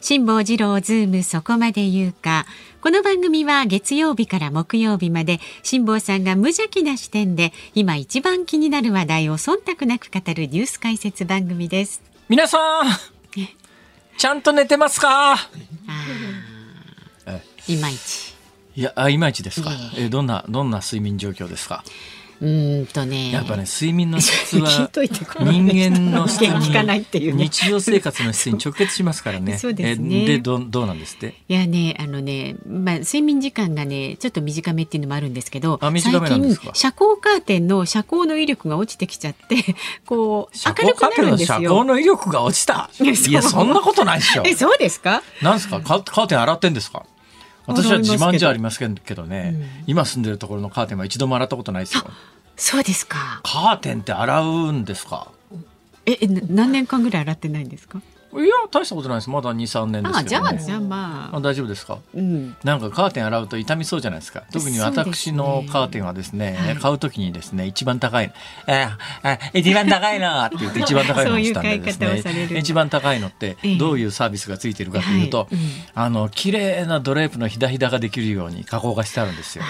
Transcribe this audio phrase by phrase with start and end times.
[0.00, 2.46] 辛坊治郎ズームそこまで言うか。
[2.80, 12.00] この番組は月曜日から木曜日まで辛坊さんが無邪気な視点で今一番気になる話題を忖度なく語るニュース解説番組です。
[12.28, 12.84] 皆さん
[14.16, 15.36] ちゃんと寝てますか？
[17.66, 18.34] いまいち。
[18.76, 21.82] いやあいまいちですか、ええどんなどんな睡眠状況ですか？
[22.40, 23.32] うーんとね。
[23.32, 24.68] やっぱね睡眠の質は
[25.40, 27.44] 人間の質聞かないっていうね。
[27.44, 29.58] に日常生活の質に直結しますからね。
[29.58, 30.22] そうですね。
[30.22, 31.34] えでどどうなんですって？
[31.48, 36.66] いやね、あのね、まあ、睡眠時間がね、ちょっと短めっていうのもあるんですけど、あ短めなんですか？
[36.66, 39.56] 最近、遮光カーテンの遮光の威力が落ちてきちゃって、
[40.06, 41.56] こう、遮明るくなるんですよ。
[41.56, 42.90] 遮光の威力が落ちた？
[43.02, 44.42] いやそんなことないでしょ。
[44.46, 45.22] え、そうですか？
[45.42, 45.80] なんですか？
[45.80, 47.04] カカーテン洗ってんですか？
[47.66, 49.66] 私は自慢じゃありませんけどね、うん。
[49.86, 52.04] 今住んでるところのカーテンは一度も洗ったことないですよ
[52.58, 53.40] そうですか。
[53.44, 55.28] カーテンって洗うんですか？
[56.06, 58.02] え、何年間ぐらい洗ってないんですか？
[58.30, 59.30] いや大したことないです。
[59.30, 61.36] まだ23年ですけど、ね、ゃあ、じゃあまあ。
[61.36, 61.98] あ大丈夫ですか？
[62.14, 62.56] うん。
[62.62, 64.42] なんかカーテン洗うと傷みそうじゃないですか？
[64.52, 66.76] 特に私のカーテンはですねはい。
[66.76, 68.32] 買うときにですね一番高い
[68.68, 72.58] 「ああ一番高いの!」って言って一番高いのをしたんでですね。
[72.58, 73.78] 一番高いのってええ。
[73.78, 75.54] どういうサービスがついてるかというと、はい。
[75.54, 75.60] うん。
[75.94, 79.64] あの綺麗なドレープのひだひだができるように加工がしてあるんですよ。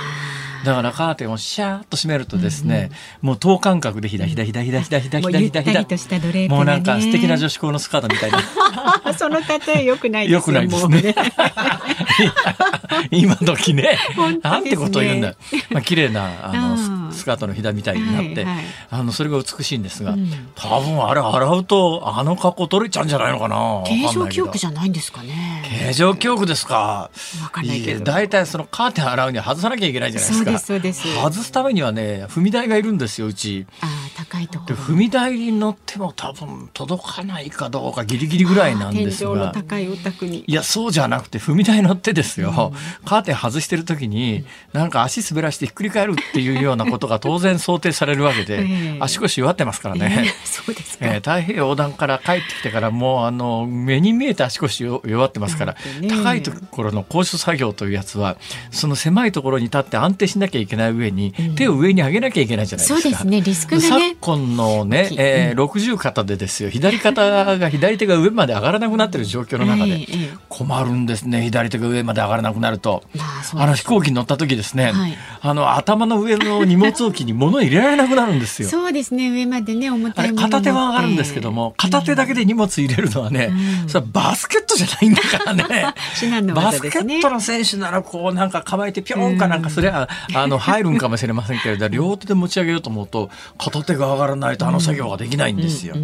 [0.64, 2.90] だからカーテンをシャーッと閉めるとですね、
[3.22, 8.42] もう等間隔でひだひだひだひだひだひだひだひだひだもうなんか素敵な女子校のスカートみたいなあ
[9.18, 10.38] その例え良くないですよ。
[10.38, 11.14] よくないですね。
[13.10, 13.98] 今時ねね
[14.42, 15.34] なんてことを言うんだ。
[15.70, 23.82] まあ綺麗なあうんのススカートのひだみたいになって、はいはいあのそれが美しいんですが、うん多分あれ洗うとあの格好取れちゃうんじゃないのかな？
[23.86, 25.62] 形状記憶じじゃないんですかね。
[25.86, 27.10] 形状記憶ですか。
[27.42, 30.58] わかんないけどや大体そのカーテン洗うには外さなきゃいけないじゃないですか。
[30.58, 33.66] そうですそうです外すためにはね踏み台がいるんですようち。
[33.80, 34.74] あー高いところ。
[34.76, 39.52] で踏み台に乗っても多分届かないかどうかギリギリぐらいなんです天井のが。
[39.52, 40.44] 高いお宅に。
[40.46, 42.72] いやそうじゃなくて踏み台乗ってですよ、
[43.04, 50.32] カーテン外してる時になんか足滑らしてひっくり返るっていうようなことが当然想定されるわけで、ええ足腰弱ってますからえね。
[50.34, 51.06] ーそうですか。
[51.06, 58.36] えー太平洋横断から帰ってきてからもうあの目に見えて足腰よ弱ってますから、ね高いところの高所作業というやつは
[58.70, 63.00] その狭いところに立って安定しなきゃいけない上に、うん手を上に上げなきゃいけないじゃないですか。
[63.00, 63.40] そうですね。
[63.40, 64.07] リスクが昨ね。
[64.16, 66.70] 今のね、えー60肩でですよ。
[66.70, 70.06] 左肩が左手が上まで上がらなくなってる状況の中で、
[70.48, 71.42] 困るんですね。
[71.42, 73.02] 左手が上まで上がらなくなると。
[73.14, 73.24] ま
[73.62, 75.16] あの飛行機に乗った時ですね、はい。
[75.40, 78.68] あの頭の上の荷物置きに物入れられなくなるんですよ。
[78.68, 79.30] そうですね。
[79.30, 83.50] 上までね重たい片手は上がるんですけども片手だけで荷物入れるのはね、
[83.86, 85.94] それはバスケットじゃないんだからね。
[86.14, 87.30] 至難のバスケット。
[87.30, 95.94] の選手ならこうなんか構えてピョンかなんかすればあの入るんかもしれませんけれど両手で持ち上げようと思うと片手が上がらないとあの作業ができないんですよ。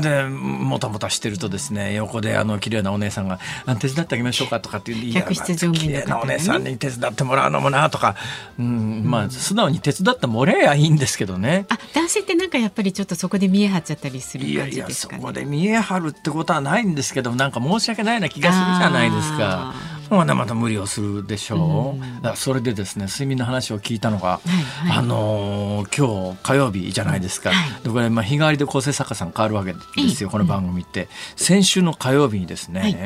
[0.00, 8.16] でもたもたしてるとですね横であの綺麗なお姉さんが「あ手伝ってあげましょうか」とかって言うんでいや綺麗なお姉さんに手伝ってもらうのもなとか、
[8.58, 11.66] うん、まあ素直に手伝ってもらえばいいんですけどね。
[11.68, 15.20] あ男性ってなんかやっぱりちょっとそこで見え張っちゃったりする感いやいやじですかね。
[15.20, 19.93] そこで見え張るってことはないんですけどなんか申し訳ないな気がするじゃないですかあ。
[20.10, 22.28] まだまだ無理をするでしょう。
[22.28, 27.50] うそれでですね睡眠の話を聞いたのが、はいはいあのー今日火曜日じゃないですか。
[27.50, 31.08] はいでこれまあ日替わりで構成作家さん変わるわけですよ、この番組って。
[31.36, 32.96] 先週の火曜日にですね、はい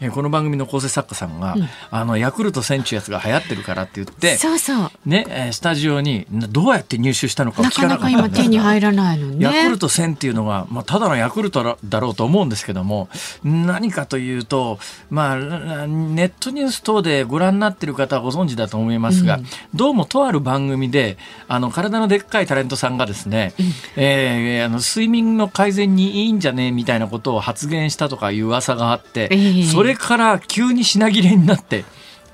[0.00, 4.36] えこの番組の構成作家さんが、うんあのヤクルト1000っていうやつが流行ってるからって言って。
[4.36, 4.90] そうそう。
[5.04, 9.44] ね、えースタジオになどうやって入手したのか聞かなかなかかったんですが今手に入らないのね。
[9.44, 13.08] ヤクルト1000っていうのが、まあ、ただのヤクルトだだろうと思うんですけども
[13.44, 14.78] 何かというと、
[15.10, 19.46] まあ、ネットニュース等でご覧になってる方はご存知だと思いますが、うん。
[19.74, 21.18] どうもとある番組で
[21.48, 23.54] あの体のでっかいタレントさんがですね、
[23.96, 29.64] えーあの睡眠の改善にいいんじゃねえみたいなことを発言したとかいう噂があって、ええ。
[29.64, 31.84] それから急に品切れになって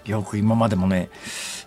[0.04, 1.10] よく今までもね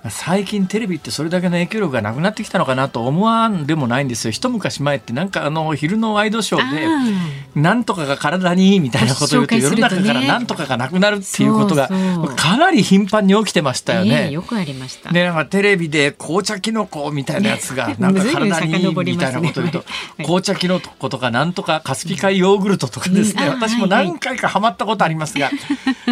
[0.10, 4.32] 最近テレビってそれだけの影響力がなくなってきたのかなと思わんでもないんですよ。
[4.32, 11.90] 一昔前ってなんかあの昼のワイドショーであなんとかが体にいいみたいなことを言うと世の中からなんとかがなくなるっていうことが
[12.36, 14.32] かなり頻繁に起きてましたよええね。
[14.32, 15.12] よくありました。
[15.12, 19.84] でなんかテレビで紅茶キノコみたいなやつがなんか体にいいみたいなこと言うとは
[20.20, 23.50] い紅茶キノコとかなんとかカスピ海ヨーグルトとかですね。
[23.50, 25.50] 私も何回かハマったことありますが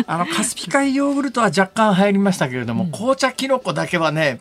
[0.07, 4.39] あのカスピ海ヨーグルトは若干入りましたけれども紅茶キノコだけはね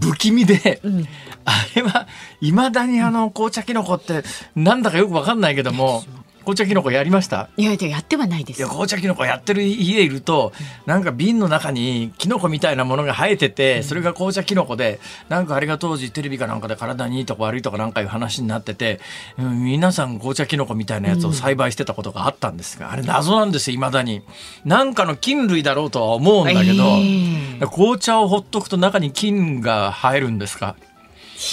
[0.00, 1.04] 不気味で、うん、
[1.44, 2.06] あれは
[2.40, 4.22] いまだにあの紅茶きのこって
[4.54, 6.04] なんだかよくわかんないけども
[6.48, 7.50] 紅茶きのこやりました？
[7.58, 8.58] いややってはないです。
[8.58, 10.54] いや紅茶きのこやってる家いると、
[10.86, 14.98] なんか瓶の中にきのこみたいなものが生えてて、それが紅茶きのこで
[15.28, 18.98] なんかあれが当時テレビかなんかで体にいいとか悪いとかなんかいう話になってて、
[19.36, 24.22] うん、皆さん紅茶きのこみたいなやつを栽培してたことがあったんですが、あれ謎なんですよいまだに。
[24.64, 30.76] なんかの菌類だろうとは思うんだけど、えー、紅茶をほっとくと中に菌が生えるんですか？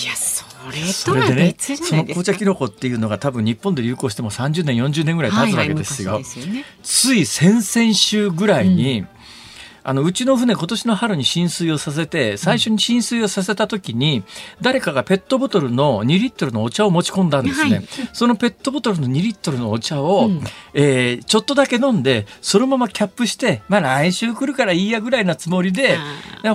[0.04, 0.16] いや
[0.94, 6.14] それでね、その紅茶キノコっていうのが多分日本で流行しても30年40年ぐらい経つわけですよ。
[6.14, 9.08] はいはい、ね、つい先々週ぐらいに、うん
[9.88, 14.24] あのうちの船今年の春に浸水をさせて最初に浸水をさせた時に、
[14.60, 20.42] 誰かがペットボトルの2リットルのお茶を持ち込んだんですね、はい、そのペットボトルの2リットルのお茶を、うん、
[20.74, 25.98] えー、ちょっとだけ飲んでそのままキャップしてまあ来週来るからいいやぐらいなつもりで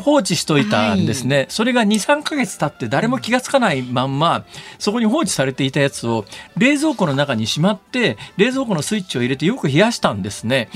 [0.02, 4.44] 放置しといたんですね、はい、それが23か月経って誰も気が付かないまんま
[4.78, 6.24] そこに放置されていたやつを
[6.56, 10.68] 冷蔵庫の中にしまって冷蔵庫のスイッチを入れてよく冷やしたんですね、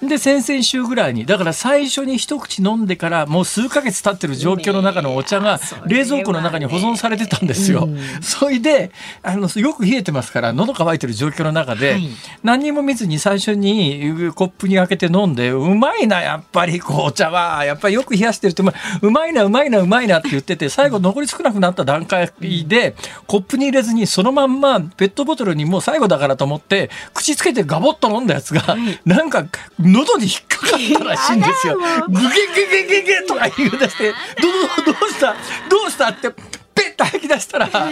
[0.00, 7.88] うん、で先々週ぐらいにだから最初初に一口飲んでからもう数ヶ月経ってる状況の中のお茶が冷蔵庫の中に保存されてたんですよ。
[8.22, 8.92] それで
[9.22, 11.98] あのよく冷えてますから喉乾いてる状況の中で、
[12.42, 17.64] 何にも見ずに最初にコップに開けて飲んでうまいなやっぱりこうお茶は。
[17.64, 18.62] やっぱりよく冷やしてるって
[19.02, 22.94] うまいなうまいなうまいなって言ってて最後残り少なくなった段階で
[23.26, 29.46] コップに入れずにそのまんまペットボトルにもう最後だからと思って口つけてガボッと飲んだやつが、なんか
[29.80, 31.78] 喉に引っかかったらしいんですよ。
[32.08, 32.28] グゲ
[32.66, 35.34] ゲゲゲゲとか言い出して「どうどうした
[35.68, 36.30] どうした?」って
[36.74, 37.90] ペッと吐き出したら、あ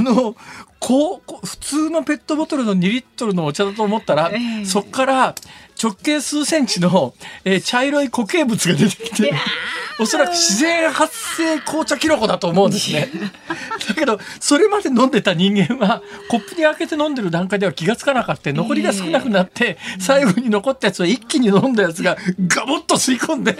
[0.00, 0.36] の
[0.78, 4.30] こう普通のペットボトルの2リットルのお茶だと思ったら、
[4.64, 5.34] そっから
[5.80, 7.14] 直径数センチの、
[7.44, 9.32] えー、茶色い固形物が出てきて。
[9.98, 13.08] おそらく自然発生紅茶キノコだと思うんですね。
[13.88, 23.56] だけどそれまで飲んでた人間はコップに開けて飲んでる段階では気が付かなかった残りが少なくなって、最後に残ったやつは一気に飲んだやつがガボッと吸い込んで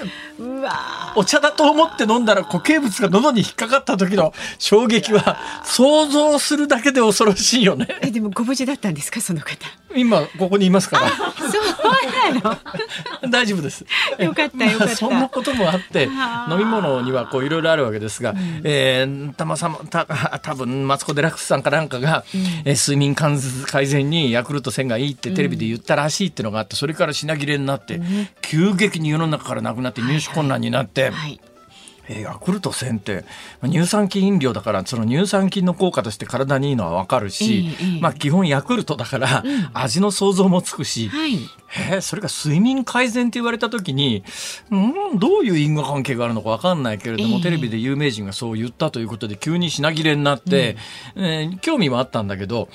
[1.14, 7.88] お茶だと思って飲んだら固形物が喉に引っかかった時の衝撃は想像するだけで恐ろしいよね。
[8.02, 9.56] えでもご無事だったんですかその方。
[9.94, 11.08] 今ここにいますから。
[11.08, 12.06] そう
[12.43, 13.31] なの。
[13.31, 13.85] 大丈夫です。
[14.19, 14.97] よかったよかった。
[14.97, 16.08] そんなこともあって
[16.50, 20.06] 飲み物にはこういろいろあるわけですが、うん、えー、たまさまた
[20.43, 31.05] 多分マツコ・デラックスさんかなんかが、うん、えー、睡眠改善にヤクルト1000がいいってテレビで言ったらしいっていうのがあってそれから品切れになって、うん、急激に世の中からなくなって入手困難になって。
[31.05, 31.41] はいはい
[32.09, 33.25] えー、ヤクルト1000って
[33.64, 39.44] 乳酸菌飲料だからその乳酸菌の効果として体にいいのは分かるし、えー、まあ、基本ヤクルトだから、
[39.75, 41.38] 味の想像もつくし、はい、
[41.74, 44.24] えー、それが睡眠改善って言われた時に、
[44.70, 44.76] う
[45.14, 50.76] ん、どういう因果関係があるのか分かんないけれども、えー、テレビで有名人がそう言ったということで急に品切れになって、
[51.14, 52.68] うん、えー、興味はあったんだけど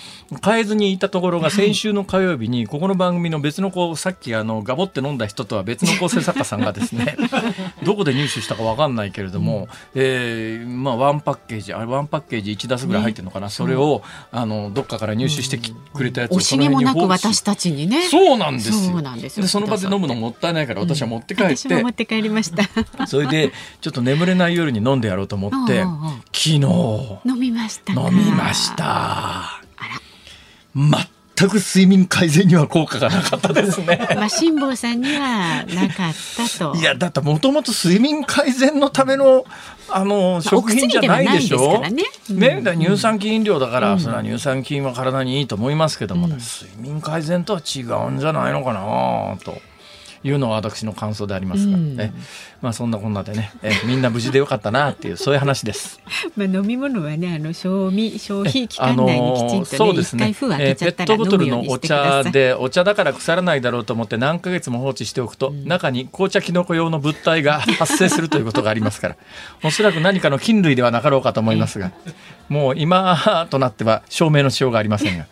[0.44, 7.16] 変えずにいたところが先週の火曜日にここの番組の別の子さっきあのガボって飲んだ人とは別の構成作家さんがですね
[7.84, 14.02] どこで入手したか分かんないけれども、うん、えー、まあ、ワンパッケージあれワンパッケージ1ダスぐらい入ってるのかな、ね、それを
[14.32, 15.60] あのどっかから入手して
[15.94, 18.08] くれたやつを、惜しげもなく私たちにね。
[18.10, 19.48] そうなんですそうなんですよ。
[19.48, 22.64] その場で飲むのもったいないから私は持って帰って、持って帰りました。
[23.08, 23.52] それで
[23.82, 26.60] ちょっと眠れない夜に飲んでやろうと思って昨日。
[27.26, 29.62] 飲みました飲みました
[31.42, 34.00] 全く睡眠改善には効果がなかったですね。
[34.16, 36.76] まあ辛坊さんにはなかったと。
[36.76, 39.46] いやだってもともと睡眠改善のための
[39.90, 41.82] あの食品じゃないでしょ？
[41.82, 49.62] まあ、ね、ね、乳酸菌飲料だから、うん、それは乳酸菌は体にいいと思いますけども、うん、睡眠改善とは違うんじゃないのかなと。
[50.24, 52.14] いうのは私の感想でありますが、うん、え
[52.62, 56.00] まあそんなこんなでねえみんな無事でよかったなっていうそういう話です。
[56.36, 62.32] まあ飲み物はねあの賞味消費期間内にきちんとね、あのー、一、ね、回封開けちゃったら飲むようにしてください。
[62.32, 69.16] ペットボトルのお茶でお茶だから腐らないだろうと思って何ヶ月も放置しておくと、うん、中に紅茶キノコ用の物体が発生するということがありますから
[69.64, 71.92] おそらく何かの菌類ではなかろうかと思いますが
[72.50, 75.26] もう今となっては証明のしようがありませんが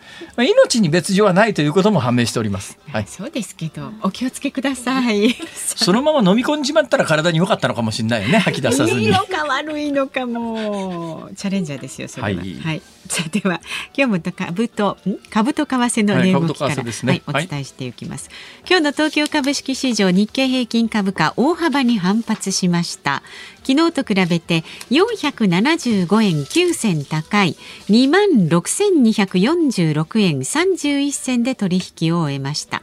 [0.44, 2.78] 命に別状はないということも判明しております。
[2.92, 5.36] はい、そうですけどお気をつけください。
[5.54, 9.06] そのまま飲み込んじまったら体に良かったのかもしれないよね吐き出さずに。
[9.06, 11.30] いいのか悪いのかも。
[11.36, 12.40] チャレンジャーですよそれは。
[12.40, 12.82] はい、はい。
[13.08, 13.62] さあでは
[13.98, 14.98] 今日も株と
[15.30, 17.22] 株と為替の値動きから、はいね。
[17.26, 18.38] はい、お伝えしていきます、はい、
[18.70, 23.24] 今日の東京株式市場日経平均株価大幅に反発しました。
[23.64, 27.56] 昨日と比べて475円9銭高い。
[27.90, 32.82] 2万6246円31銭で取引を終えました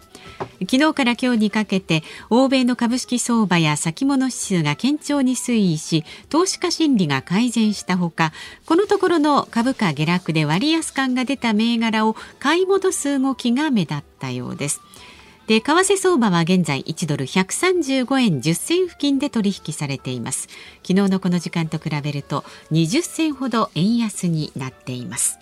[0.60, 8.32] 昨日から今日にかけて欧米の株式相場や先物指数が堅調に推移し投資家心理が改善したほか
[8.64, 14.80] このところの株価下落で割安感が出た銘柄を買い戻す動きが目立ったようです。
[15.46, 20.48] で為替相場は現在1ドル135円10銭付近で取引されています。
[20.82, 25.38] 昨日のこの時間と比べると20銭ほど円安になっています。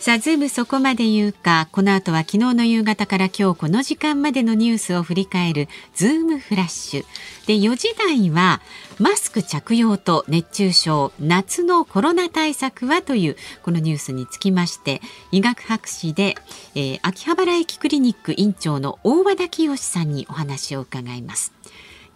[0.00, 7.04] さあ、ズームそこまで言うか、この後は昨日の夕方から今日この時間までのニュースを振り返るズームフラッシュ。
[7.46, 8.62] で、4時台は
[8.98, 15.02] マスク着用と熱中症、夏のコロナ対策はというこのニュースにつきまして、
[15.32, 16.34] 医学博士で、
[16.74, 21.59] えー、秋葉原駅クリニック院長の大和田清さんにお話を伺います。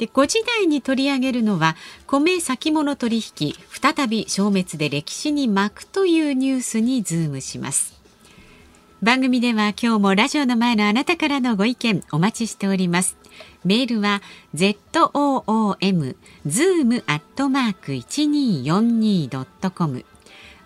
[0.04, 7.94] で5時台に取り上げるのは米先物取引再び消滅で歴史に巻くというニュースにズームします。
[9.02, 13.16] 番組では今日もラジオの前のあなたからのご意見お待ちしております。
[13.64, 14.20] メールは
[14.54, 20.04] zoom zoom アットマーク 1242.com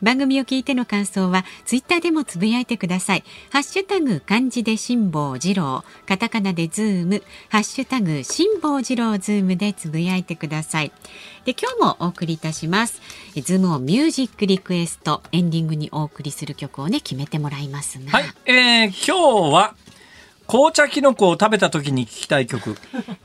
[0.03, 3.25] 番組を聞いての感想はツイッターでもつぶやいてください。
[3.51, 5.85] ハッシュタグ漢字で辛坊治郎。
[6.07, 7.23] カタカナでズーム。
[7.49, 10.93] ハッシュタグ辛坊治郎ズームでつぶやいてください。
[11.45, 13.01] で今日もお送りいたします。
[13.35, 18.11] ズームをミュージックリクエストエンディングにお送りする曲をね決めてもらいますが。
[18.11, 19.75] はい、えー、今日は
[20.49, 22.75] 紅茶きのこを食べた時に聞きたい曲。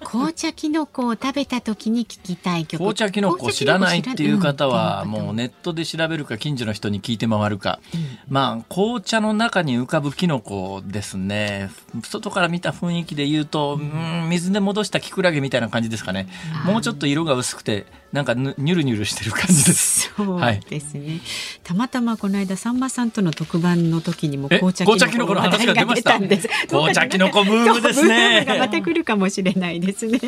[0.04, 2.80] 紅茶きのこを食べた時に聞きたい曲。
[2.80, 11.72] 紅茶きのこ知らないっていう方はもうネットで調べるか近所の人に聞いて回るか、うん、まあ紅茶の中に浮かぶきのこですね。
[12.04, 16.28] 外から見た雰囲気で言うと、うん、水で戻したキクラゲみたいな感じですかね。
[16.66, 20.14] もうちょっと色が薄くてなんかニュルニュルしてる感じです。
[20.16, 20.40] そう
[20.70, 21.10] ですね。
[21.10, 21.22] はい、
[21.64, 26.20] たまたまこの間さんまさんとの特番の時にも紅茶きのこの話が出ました。
[26.68, 28.46] 紅茶きのこブームですね。
[28.46, 30.20] がまた来るかもしれないですね。
[30.20, 30.28] さ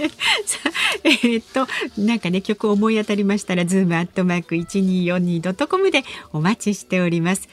[1.04, 1.68] えー、っと
[2.02, 7.48] なんかね曲思い当たりましたら zoom アットマーク一二四二ドットコムでお待ちしております。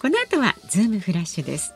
[0.00, 1.74] この後はズームフラッシュです。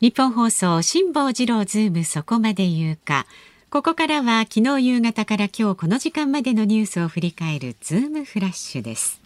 [0.00, 3.26] ニッポン放送辛坊治郎ズームそこまで言うか。
[3.72, 9.22] ここからは昨日夕方から今日この時間までのニュースを振り返るズームフラッシュです。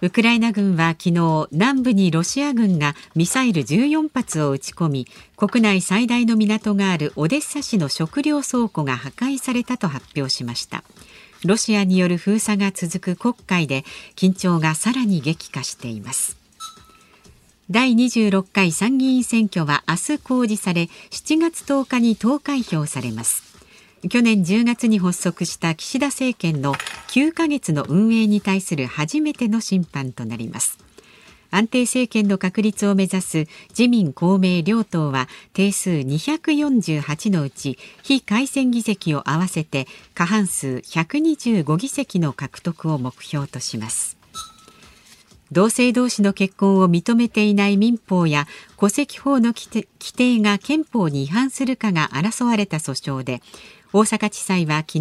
[0.00, 10.82] ウクライナ軍は昨日南部にロシア軍がミサイル14発を撃ち込み国内最大の港があるオデッサ市の食料倉庫が破壊されたと発表しました。
[11.44, 13.84] ロシアによる封鎖が続く黒海で
[14.16, 16.41] 緊張がさらに激化しています。
[17.72, 23.42] 第26回参議院選挙は明日公示され7月10日に投開票されます。
[24.10, 30.76] 去年10月に発足した岸田政権の9ヶ月の運営に対する初めての審判となります。
[31.50, 44.21] 安定政権の確立を目指す自民公明両党は定数248のうち非改選議席を合わせて過半数125議席の獲得を目標とします。
[45.52, 48.48] 同性同士の結婚を認めていない民法や
[48.80, 53.42] 戸籍法の規定が憲法に違反するかが争われた訴訟で
[53.92, 55.00] 大阪地裁は昨日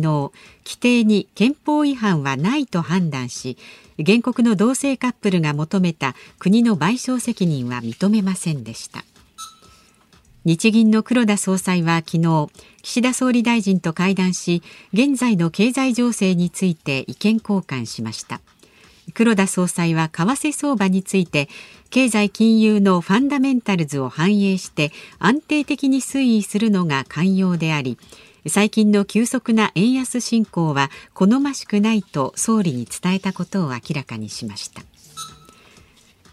[0.66, 3.58] 規定に憲法違反はないと判断し
[4.06, 9.06] 原告の同性カップルが求めた国の賠償責任は認めませんでした。
[10.44, 12.50] 日銀の黒田総裁は昨日
[12.82, 18.42] 岸田総理大臣と会談し現在の経済情勢について意見交換しました。
[19.14, 21.50] 黒田総裁は為替相場について
[21.90, 27.98] 経済金融のファンダメンタルズを反映して安定的に推移するのが寛容であり
[28.48, 34.82] 最近の急速な円安進行は好ましくないと総理に伝えたことを明らかにしました。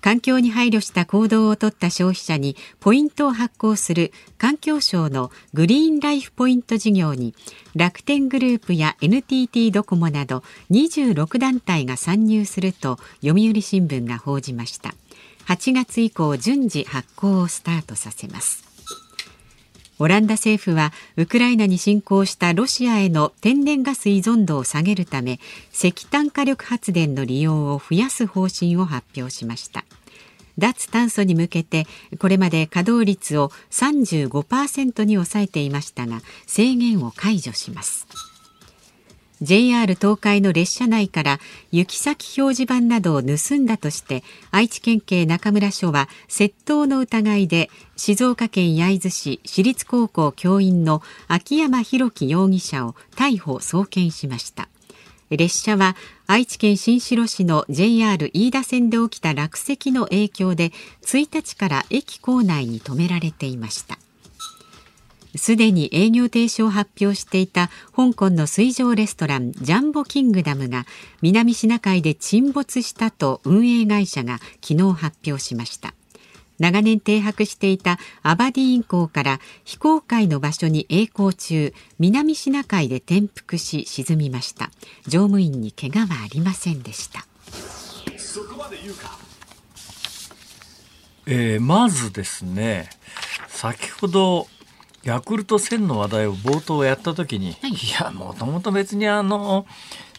[0.00, 7.34] 環境に配慮した行動をとった消費者にポイントを発行する環境省のグリーンライフポイント事業に
[7.74, 14.94] 楽天グループや NTT ドコモなど26団体が参入すると読売新聞が報じました。
[15.46, 18.67] 8月以降順次発行をスタートさせます。
[19.98, 25.40] オランダ政府はウクライナに侵攻したロシアへの天然ガス依存度を下げるため
[25.72, 29.84] 石炭火力発電の利用を増やす方針を発表しました。
[30.58, 31.86] 脱炭素に向けて
[32.18, 38.06] これまで稼働率を35%に抑えていましたが制限を解除します。
[39.40, 41.40] JR 東海の列車内から
[41.70, 54.68] 行き先表示板などを盗んだとして愛知県警中村署は窃盗の疑いで静岡県焼津市私立高校教員の秋山博樹容疑者を逮捕送検しました。
[55.30, 55.94] 列車は
[56.26, 63.98] 愛知県新城市の JR 飯田線で起きた落石の影響で1日から駅構内に止められていました。
[65.36, 70.86] すでに営業停止を発表していた香港の水上レストランジャンボキングダムが
[71.22, 75.94] 南シナ海で沈没したと運営会社が昨日発表しました。
[76.58, 84.70] 長年停泊していたアバディーン港から非公開の場所に曳航中南シナ海で転覆し沈みました。
[85.06, 87.24] 乗務員に怪我はありませんでした。
[88.16, 89.16] そこまで言うか。
[91.26, 92.88] えー、まずですね
[93.48, 94.48] 先ほど
[95.08, 99.66] ヤクルト1000の話題を冒頭やった時に、はい、いやもともと別にあの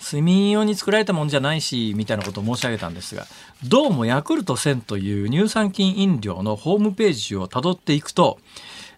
[0.01, 3.27] 睡眠用に作られたもんじゃないしみたいなことを申し上げたんですが
[3.67, 8.39] どうもヤクルト1000という乳酸菌飲料のホームページをたどっていくと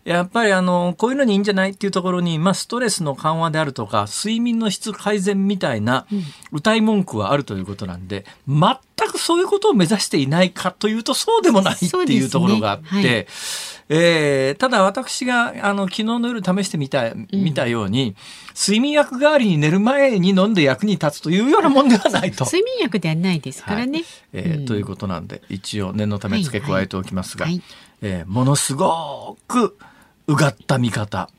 [0.03, 6.07] やっぱりあのこういうのにいいんじゃないっていうところに、まあ、ストレスの緩和であるとか睡眠の質改善みたいな
[6.51, 8.77] 歌い文句はあるということなんで、全
[9.11, 12.95] くそういうことを目指していないかというとそうでもないっていうところがあって。
[12.95, 13.09] ね。
[13.09, 13.27] はい、
[13.93, 18.15] えー、ただ私があの昨日の夜試してみた見たように、うん、
[18.55, 22.45] 睡眠薬代わりに寝る前に飲んで役に立つというようなもんではないと。
[22.45, 23.99] 睡眠薬ではないですからね。
[23.99, 27.63] はい、えー、うん、ということなんで一応念のため付け加えておきますが、はいはい、
[28.03, 29.77] えー、ものすごく
[30.27, 31.29] うがった見方、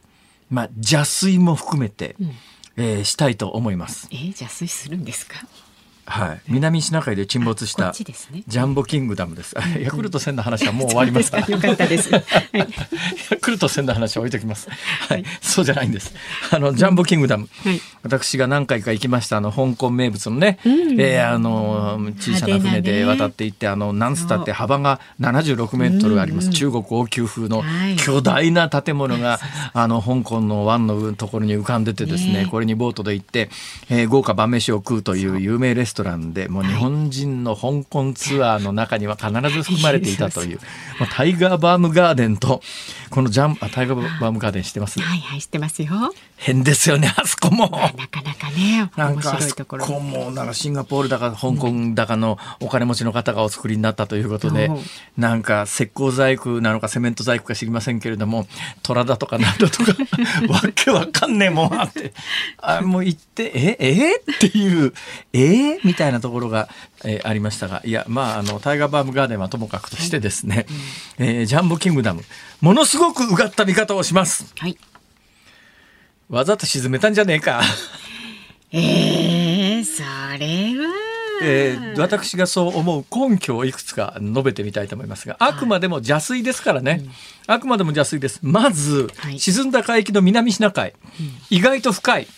[0.50, 2.32] まあ、邪推も含めて、うん、
[2.76, 4.08] えー、したいと思います。
[4.10, 5.36] えー、邪推するんですか？
[6.12, 9.56] はい、南シナ海で沈没したジャンボキングダムです。
[9.80, 11.38] ヤクルト1000の話はもう終わりました。
[11.38, 12.10] よかったです。
[12.12, 12.20] ヤ
[13.40, 14.68] クルト1000の話は置いときます。
[15.08, 16.12] はい、そうじゃないんです。
[16.50, 26.50] あのジャンボキングダム、はい、私が何回か行きましたあの香港名物のね、うん、えー、あの小さな船で渡っていって、あのなんつったって幅が76メートルあります。
[26.50, 27.64] 中国王宮風の
[27.96, 29.40] 巨大な建物が、
[29.72, 33.48] あの香港の湾のところに浮かんでてですね、これにボートで行って、
[33.88, 35.42] えー、豪華晩飯を食うという。
[35.42, 40.58] 有名レストトランでもう日本人の香港ツアーの中には必ず含まれていたという、
[40.98, 42.60] まあ、タイガーバームガーデンと
[43.12, 44.98] このジャンあタイガーバームガーデン知ってます？
[44.98, 45.90] はいはい知ってますよ。
[46.36, 47.68] 変ですよねあそこも。
[47.68, 54.72] なかなかね面白いところこもなんかシンガポールだか香港だかのお金持ちの方がお作りになったということで、う。
[54.72, 54.78] ん、
[55.18, 58.46] なんか石膏細工なのかセメント細工か知りませんけれども
[58.82, 59.92] 虎だとかなんだとか
[60.48, 62.14] わけわかんねえもんあって。
[62.62, 64.16] あもう行ってええ？
[64.16, 64.94] っていう
[65.34, 65.78] え？
[65.84, 66.68] みたいなところが、
[67.04, 70.66] えー、ありましたがいやまああのタイガーバームガーデンはともかくとしてですね、はい、
[71.18, 72.22] えー、ジャンボキングダム
[72.60, 74.52] ものすごくうがった見方をします。
[74.56, 74.78] はい。
[76.30, 77.60] わざと沈めたんじゃねえか。
[78.72, 80.02] えー、そ
[80.38, 80.92] れは。
[81.44, 87.04] えー、私がそう思う根拠をいくつか述べてみたいと思いますがあくまでも邪推ですからね、
[87.48, 88.38] あくまでも邪推です。
[88.42, 92.28] まず、はい、沈んだ海域の南シナ海、うん、意外と深い。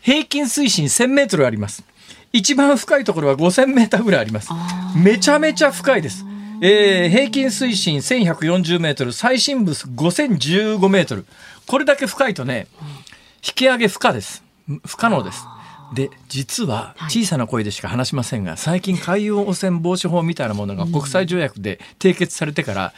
[0.00, 1.84] 平均水深1000メートルあります
[2.32, 4.50] 一番深いところは5000メーターぐらいあります。
[4.96, 6.24] めちゃめちゃ深いです。
[6.60, 11.26] えー、平均水深1140メートル最深部5015メートル。
[11.66, 13.08] これだけ深いとね、うん
[13.46, 14.42] 引き上げ不可です。
[14.84, 15.46] 不可能です。
[15.94, 22.92] で実は小さな声でしか話しませんが、最近海洋汚染防止法みたいなものが国際条約で締結されてから、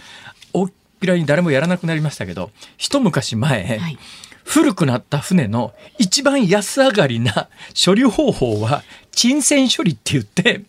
[0.53, 3.99] 大っぴらに誰もやらなくなりましたけど一昔前、はい、
[4.51, 8.83] 古くなった船の一番安上がりな処理方法は
[9.13, 10.65] 沈船処理って言って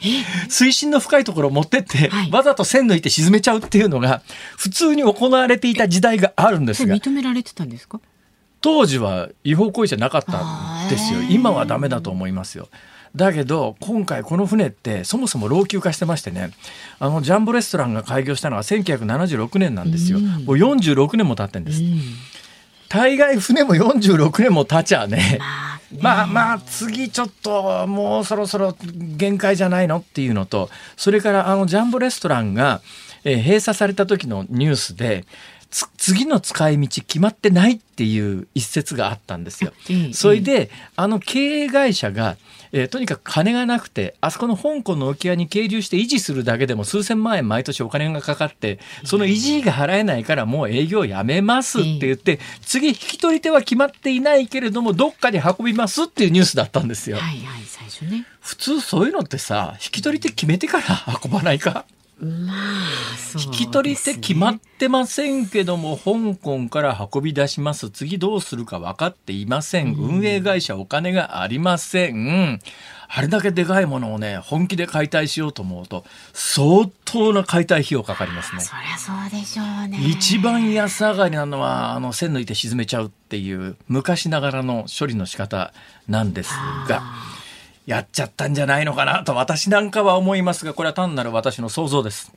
[0.50, 4.22] 水深の深いところを持ってって、はい、わざと線抜いて沈めちゃうっていうのが
[4.56, 8.00] 普通に行われていた時代があるんですが認められてたんですか？
[8.62, 11.22] 当時は違法行為じゃなかったんですよ。
[11.32, 12.70] 今はダメだと思いますよ。
[13.16, 16.52] だけど今回この船ってそもそも老朽化してましてね。
[17.00, 21.82] あのジャンボレストランが開業したのは1976年なんですよ、もう46年も経ってんです、
[22.92, 25.40] 大概船も46年も経ちゃね。
[26.02, 29.98] まあまあ次ちょっともうそろそろ限界じゃないの？
[29.98, 32.82] っていうのとそれからあのジャンボレストランが、
[33.24, 35.26] え閉鎖された時のニュースで
[35.98, 39.72] 次の使い道決まってないっていう一節があったんですよ。
[40.14, 42.36] それであの経営会社が、
[42.74, 57.18] えー、とにかく金がなくてあそこの香港の沖合に係留して維持するだけでも数千万円毎年お金がかかってその維持費が払えないからもう営業やめますって言って次引き取り手は決まっていないけれどもどっかに運びますっていうニュースだったんですよ。
[57.18, 60.86] はいはい、最初ね普通そういうのってさ引き取り手決めてから
[61.24, 61.86] 運ばないか？
[62.22, 67.90] まあ、引き取り手決まってませんけども、香港から運び出します。
[67.90, 69.96] 次どうするか分かっていません。
[69.96, 72.60] 運営会社お金がありません。
[73.14, 78.62] あれだけでかいものをね、本気で解体しようと思うと、相当な解体費用かかりますね。
[78.62, 79.98] そりゃそうでしょうね。
[80.02, 85.74] 一番安上がりなのは、あの、線抜いて沈めちゃうっていう、昔ながらの処理の仕方
[86.08, 86.52] なんです
[86.88, 87.02] が、
[87.86, 92.32] やっちゃったんじゃないのかなと私なんかは思いますがこれは単なる私の想像です。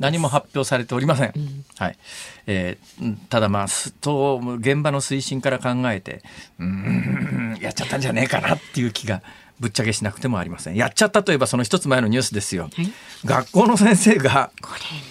[0.00, 1.98] 何も発表されておりません、うん、はい。
[2.46, 3.66] えー、ただまあ
[4.00, 6.22] と現場の推進から考えて
[6.58, 9.22] うんやっちゃったんじゃねえかなっていう気が
[9.60, 10.74] ぶっちゃけしなくてもありません。
[10.74, 12.92] やっちゃったといえばその一つ前のニュースですよ、はい、
[13.24, 14.70] 学校の先生がこ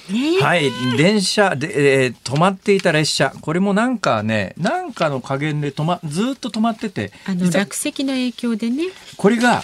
[0.09, 0.41] れね。
[0.41, 3.33] はい電車で、えー、止まっていた列車。
[3.41, 8.83] これもなんかねなんかの加減で止まずっと止まっててあの落石の影響でね
[9.17, 9.63] これが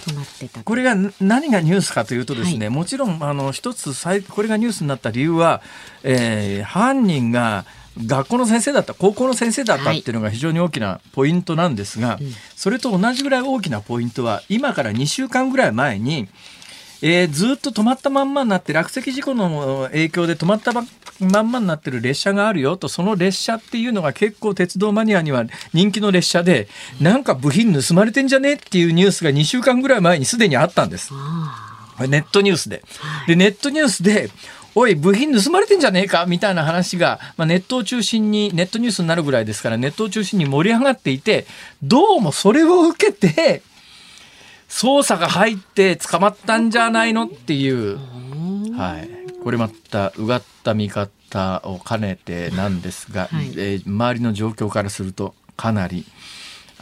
[0.64, 3.92] これが何がニュースかというとですね、はい、もちろんあの一つ
[4.30, 5.62] これがニュースになった理由は、
[6.02, 7.64] えー、犯人が
[7.98, 12.22] 学校の先生だった高校の先生だったっていうのが非常に大きなポイントなんですが、はい、
[12.56, 16.28] それと同じぐらい大きなポイントは今から2週間ぐらい前に、
[17.02, 20.82] えー、ずっと止まったまんまになって落石事故の影響で止まったま
[21.42, 26.68] んまになってる列車があるよとその列車っていうのが結構鉄道マニアには人気の列車で
[27.00, 31.12] なんか部品盗まれてんじゃねっていうニュースが2週間ぐらい前にすでにあったんです。
[32.08, 32.82] ネットニュースで。
[33.26, 34.30] でネットニュースで
[34.74, 41.46] おい、部品盗まれてんじゃねえかみたいな話が、まあ、ネットを中心に、ネットニュースになるぐらいですから、ネットを中心に盛り上がっていて、
[41.82, 43.62] どうもそれを受けて、
[44.68, 47.98] 捜査が入って捕まったんじゃないのっていう、
[48.76, 49.10] はい。
[49.42, 56.06] これまた、うがった見方を兼ねてなんですが、はい、えー、周りの状況からすると、かなり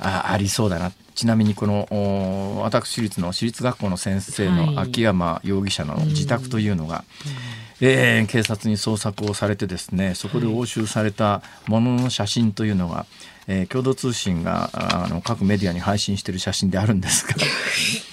[0.01, 0.93] あありそうだな。
[1.15, 13.07] ちなみにこの私立の私立学校の先生の秋山容疑者の自宅というのが、はいえー、警察に捜索をされてですねそこで押収されたものの写真というのが、
[13.47, 17.35] えー、共同通信があの各メディアに配信している写真であるんですが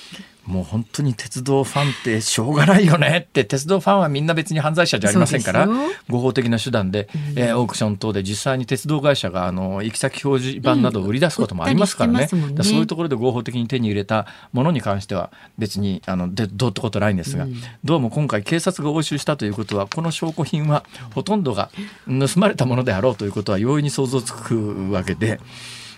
[0.46, 5.68] もう本当に鉄道ファンってしょうがないよねって鉄道ファンはみんな別に犯罪者じゃありませんから
[6.08, 12.28] 合法的な手段で、うん、えー、オークション等で実際に鉄道会社があの行き先表示板などを売り出すこともありますからね。
[12.32, 12.56] うん。
[12.56, 21.72] ね、そういうところで合法的に手に入れたものに関しては別にあのでどうってことないんですが、うん、どうも今回警察が押収したということはこの証拠品はほとんどが
[22.08, 25.40] 盗まれたものであろうということは容易に想像つくわけで。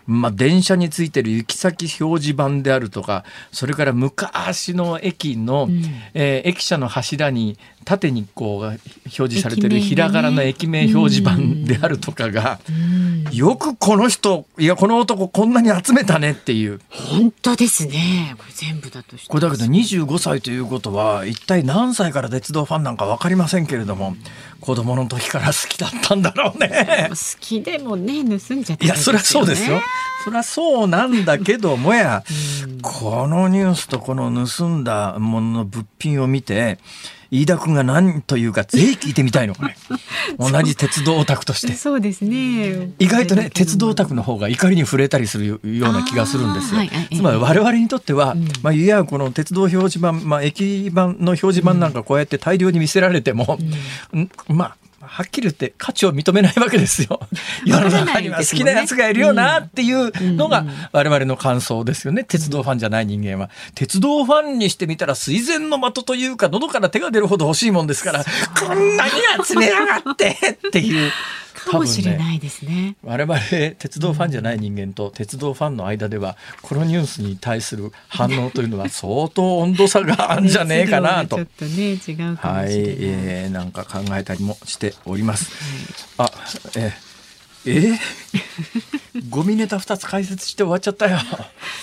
[0.07, 5.81] まあ、電車についてる行き先表示板であるとかそれから昔の駅の、うん、
[6.13, 8.79] えー、駅舎の柱に縦にこう表
[9.11, 12.59] 示されてるひらがなの駅名表示板であるとかが、
[13.31, 16.81] よくこの人いやこの男こんなに集めたねっていう。
[16.89, 18.35] 本当ですね。
[18.37, 24.17] これ全部だとこれだけど25歳ということは一体何歳から鉄道ファンなんか分かりませんけれども
[24.59, 27.07] 子供の時から好きだったんだろうね。
[27.09, 29.79] 好きでもね盗んじゃった、ね、いやそりゃそうですよ。
[30.25, 32.25] そりゃそうなんだけどもや
[32.81, 36.79] このニュースとこの盗んだものの物品を見て
[37.31, 39.75] 飯田君が何というかぜひ聞いてみたいのこれ
[40.39, 41.73] 同じ鉄道オタクとして。
[41.73, 42.91] そうですね。
[42.99, 53.57] 意外とね鉄道オタクの方が怒りに触れたりするような気がするんですよ、はいつまり我々にとっては、うん、まあいやこの鉄道表示板、まあ、駅板の表示板なんかこうやって大量に見せられても、
[54.13, 54.77] うん、まあ
[55.07, 57.19] はっきり言って価値を認めないわけですよ。
[57.65, 62.23] 世の中には好きなやつがいるよなっていうのが我々の感想ですよね。
[62.23, 63.49] 鉄道ファンじゃない人間は。
[63.75, 68.25] 鉄道ファンにしてみたら水前の的というか喉から手が出るほど欲しいもんですから、
[68.59, 69.11] こんなに
[69.45, 71.11] 集めやがってっていう。
[71.67, 73.39] かもしれないですね、ね、我々
[73.77, 85.51] 鉄道ファンじゃない人間と鉄道ファンの間ではこのニュースに対する反応というのは相当温度差があるんじゃねえかなとちょっとね違うかもしれない、はいえー、なんか考えたりもしております、
[86.17, 86.31] はい、あ
[86.77, 87.07] えー
[87.67, 87.97] えー、
[89.29, 91.17] ゴミネタ2つ解説して終わっちゃったよ。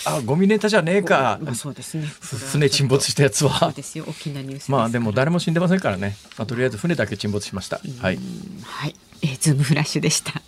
[0.06, 1.38] あ、ゴミネタじゃねえか。
[1.42, 2.06] まあ、そうですね。
[2.06, 3.58] 船沈没したやつは。
[3.58, 4.04] そうですよ。
[4.08, 6.16] 大きなニュースまあでも誰も死んでませんからね。
[6.38, 7.80] まあ、とりあえず船だけ沈没しました。
[8.00, 8.18] はい。
[8.62, 8.94] はい。
[9.22, 10.42] えー、ズームフラッシュでした。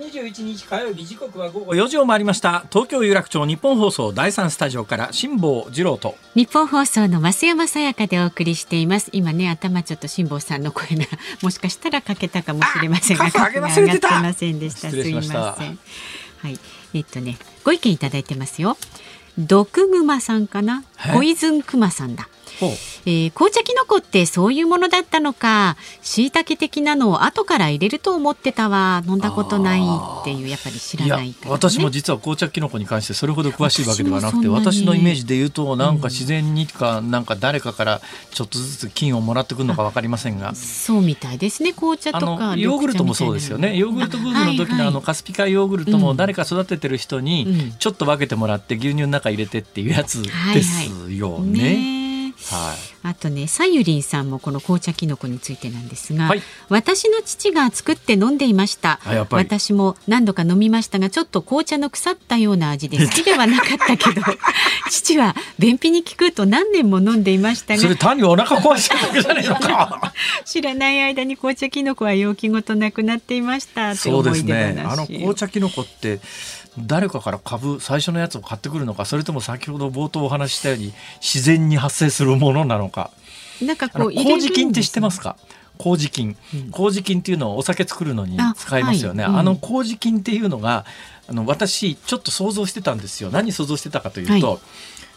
[0.00, 2.64] 21日火曜日時刻は午後4時を回りました。
[2.70, 6.14] 東京有楽町日本放送第三スタジオから辛坊治郎と。
[6.34, 9.10] 日本放送の増山さやかでお送りしています。
[9.12, 11.04] 今ね頭ちょっと辛坊さんの声が
[11.42, 13.84] もしかしたらかけたかもしれませんが上がってません
[14.58, 14.90] でした。
[14.90, 15.34] すいませ
[15.68, 15.78] ん。
[16.38, 16.58] はい。
[16.94, 18.78] えっとねご意見いただいてますよ。
[19.38, 22.28] 毒熊さんかな、ポイズン熊さんだ
[23.06, 29.02] えー紅茶きのこってそういうものだったのか椎茸的なのを後から入れると思ってたわ。
[29.06, 40.54] 飲んだことないっていうやっぱり知らないね、私も実は紅茶キノコに関してそれほど詳しいわけではなくて私のイメージで言うとなんか自然にかなんか誰かからちょっとずつ菌をもらってくるのか分かりませんが。
[40.54, 43.76] そうみたいですね紅茶あとかのヨーグルトもそうですよね。
[43.76, 47.24] ヨーグルトブームの時のあのカスピ海ヨーグルトも誰か育ててる人うん。
[47.24, 50.30] にちょっと分けてもらって牛乳の中入れてっていうやつで
[50.62, 51.74] すよね。
[51.74, 51.99] ね
[52.48, 53.08] はい。
[53.08, 56.42] あとねさゆりんさんもこの紅茶きのこについてなんですが、はい。
[56.68, 59.00] 私の父が作って飲んでいました。
[59.30, 64.22] 私も何度か飲みましたがちょっと紅茶の腐ったような味で好きではなかったけど
[64.90, 70.12] 父は便秘に効くと何年も飲んでいましたがそれ単にお腹壊してるだけじゃないのか。
[70.44, 74.82] 知らない間に紅茶きのこは容器ごとなくなっていましたそうですね。
[74.84, 76.20] あの紅茶キノコって
[76.78, 83.10] 誰かから株最初のやつを買ってくるのか、それとも先ほど冒頭お話ししたように自然に発生するものなのか。
[83.60, 85.34] なんかこ麹菌って知ってますか？
[85.34, 85.36] か？
[85.78, 86.70] 麹菌うん。
[86.70, 89.24] 麹菌っていうのをお酒作るのにあ使いますよね。
[89.24, 90.84] はいうんあの麹菌っていうのが
[91.28, 93.30] あの私ちょっと想像してたんですよ。
[93.30, 94.60] 何想像してたかというと。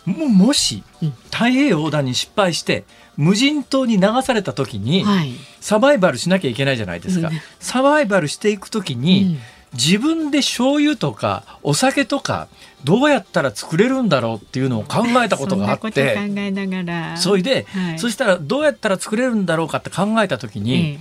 [0.06, 2.84] ももしうん太平洋横断に失敗して
[3.16, 7.30] 無人島に流された時に、はいサバイバルしなきゃいけないじゃないですか。
[7.30, 9.38] うんサバイバルしていくときに、
[9.74, 12.48] 自分で醤油とかお酒とか
[12.84, 17.18] どうやったら作れるんだろうっていうのを考えたことがあっそんなてこと考えながら。
[17.18, 18.00] それで、はい。
[18.00, 21.00] そしたらどうやったら作れるんだろうかって考えたときに、え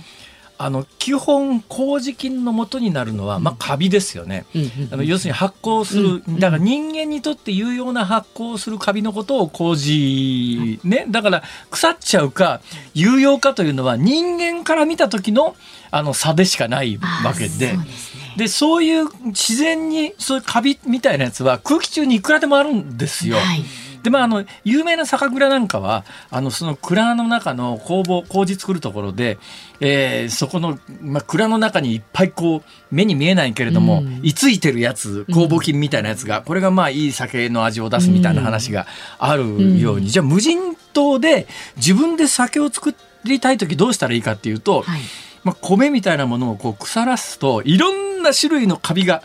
[0.59, 4.45] あの基本麹菌の元になるのは、まあ、カビですよね。
[4.55, 4.93] えうんうん。
[4.93, 12.61] あの要するに発酵する、うんだから人間にとって有用な発酵するカビのことを麹、ね、だから腐っちゃうか
[12.93, 15.55] 有用かというのは人間から見た時の
[15.91, 17.71] あの差でしかないわけで。
[17.71, 23.37] あそうですねでそういう自然にそういうカビみたいなやつは空気中にいくらでもあるんですよ。
[23.37, 23.63] はい。
[24.03, 29.37] でまあ、あの有名な酒蔵なんかはあのその蔵の中の工房麹作るところで、
[29.79, 34.19] えーそこの、まあ、蔵の中にいっぱいこう目に見えないけれども、うん。
[34.21, 38.87] 居ついてるやつ酵母菌みたいなやつが、これがまあいい酒の味を出すみたいな話が
[39.19, 42.93] あるように、じゃあ無人島で自分で酒を作
[43.23, 45.01] りたい時どうしたらいいかっていうと、はい
[45.43, 49.21] まあ、米みたいなものをこう腐らすといろんな種類のカビが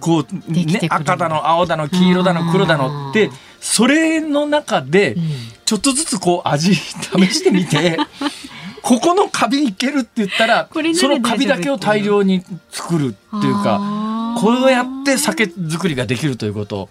[0.00, 5.22] こう、ね赤だの青だの黄色だの黒だのってそれの中でうん。
[5.66, 7.98] ちょっとずつこう味試してみて
[8.82, 16.82] ここのカビいけるって言ったらそのカビだけを大量に作るっていうかこうやって酒造りができるということ。
[16.82, 16.88] を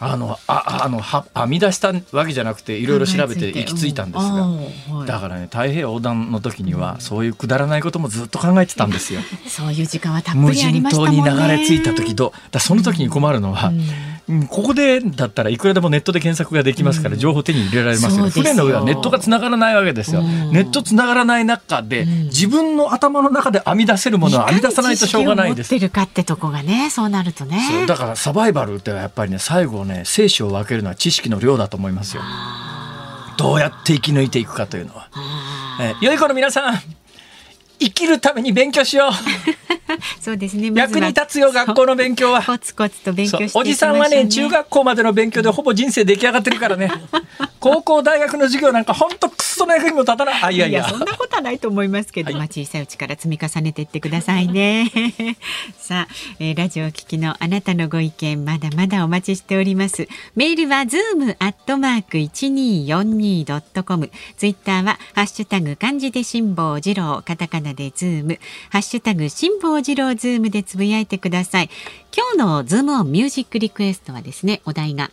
[0.00, 4.46] あのああのは編み出したわけじゃなくていろいろ調べて行き着いたんですが。
[5.00, 9.20] がだからね太平洋横断の時にはそういうくだらないこともずっと考えてたんですよ。
[9.48, 11.22] そういう時間はたっぷ無りあり人ましたもんね。
[11.22, 12.32] 島に流れ着いた時どう？
[12.50, 13.82] だその時に困るのは、うん
[14.48, 18.44] ここでだったらいくらでもネットで検索ができますから情報手に入れられますよ、そうですよ。
[18.44, 20.52] 船の上はネットがつながらないわけですよ、うん。
[20.52, 22.24] ネットつながらない中で、うん。
[22.24, 27.86] 自分の頭の中で編み出せるものは編み出さないとしょうがないでするかってとこがねそうなるとね。
[27.86, 32.22] だからサバイバルってやっぱりね最後ね生死を分けるのは知識の量だと思いますよ。
[33.38, 35.08] どうやって生き抜いていくかというのは、
[35.80, 36.74] えー良い子の皆さん
[37.78, 39.12] 生きるために勉強しよう。
[40.20, 40.70] そうですね。
[40.70, 42.42] ま役に立つよ学校の勉強は。
[42.42, 46.90] コツコツと勉強しておじさんはね中学校までの勉強でほぼ人生出来上がってるからね。
[47.60, 50.66] 高校大学の授業なんかほんとクソの役にも立たないあいや。
[50.66, 52.34] いやそんなことはないと思いますけど、はい。
[52.34, 54.90] まあ小さいうちから積み重ねていってくださいね。
[55.78, 60.08] さあ、えーラジオお聞きのあなたのご意見まだまだお待ちしております。
[60.34, 64.10] メールはズームアットマーク一二四二ドットコム。
[64.36, 68.38] ツイッターはハッシュタグ漢字で辛坊治郎、カタカナでズーム、
[68.70, 71.70] ハッシュタグ辛坊治郎ズームでつぶやいてください。
[72.16, 75.10] 今日のズームオンミュージックリクエストはですね、お題が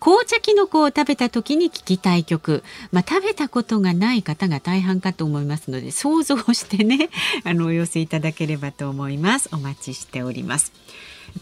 [0.00, 7.10] 紅茶きのこを食べた時に聴きたい曲、まあ、食べたことがない方が大半かと思いますので想像してね
[7.44, 9.48] あのお寄せいただければと思います。
[9.52, 10.72] お待ちしております。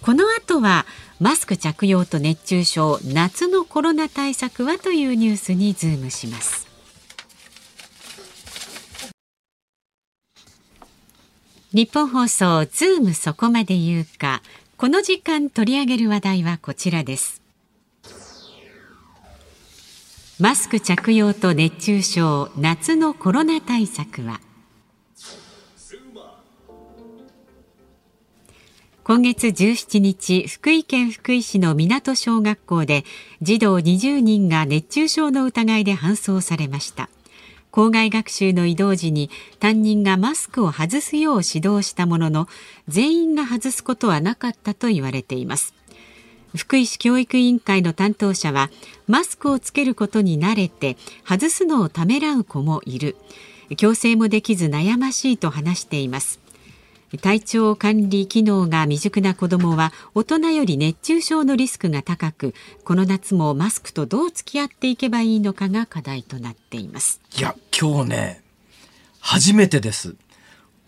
[0.03, 0.85] この後は
[1.21, 6.66] マスク着用と熱中症夏のコロナ対策はというニュースにズームします。
[11.77, 14.41] ニッポン放送ズームそこまで言うか。
[14.79, 17.43] この時間取り上げる話題はこちらです。
[20.41, 24.41] マスク着用と熱中症夏のコロナ対策は。
[29.05, 33.05] 今月17日福井県福井市の港小学校で
[33.43, 37.11] 児童20人が熱中症の疑いで搬送されました。
[37.77, 39.29] 校外学習の移動時に
[39.61, 42.49] 担任がマスクを外すよう指導したものの
[42.89, 45.75] 全員が外すことはなかったと言われています。
[46.57, 48.71] 福井市教育委員会の担当者は
[49.07, 50.97] マスクをつけることに慣れて
[51.29, 53.15] 外すのをためらう子もいる。
[53.77, 56.46] 強制もできず悩ましいと話しています。
[57.21, 67.21] 体調管理機能が未熟な子どもは大人より熱中症のリスクが高くこの夏もマスクとどう付き合っていけばいいのかが課題となっています。
[67.39, 68.43] いや今日ね
[69.21, 70.17] 初めてです。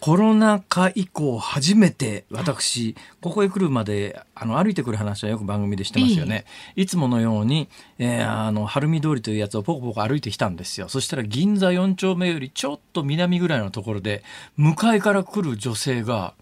[0.01, 6.45] コロナ禍以降初めて私、ここへ来るまであの歩いてくる話はよく番組でしてますよね。
[6.77, 10.89] いつものように、えー、あの晴海通りというやつをポコポコ歩いてきたんですよ。
[10.89, 14.23] そしたら銀座4丁目よりちょっと南ぐらいのところで
[14.57, 16.33] 向かいから来る女性が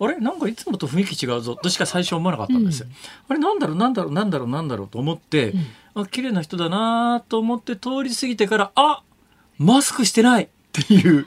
[0.00, 0.18] あれ？
[0.18, 2.80] なんかいつもと雰囲気違うぞとしか最初思わなかったんです。
[2.80, 2.86] よ。
[3.28, 3.40] うん、あれ？
[3.40, 3.76] なんだろう？
[3.76, 4.12] なんだろう？
[4.12, 4.48] なんだろう？
[4.48, 4.88] なんだろう？
[4.88, 5.52] と思って、
[5.94, 9.02] うん、あ綺麗な人だなと思って通り過ぎてからあ
[9.58, 10.44] マスクしてない！
[10.44, 11.26] っていう。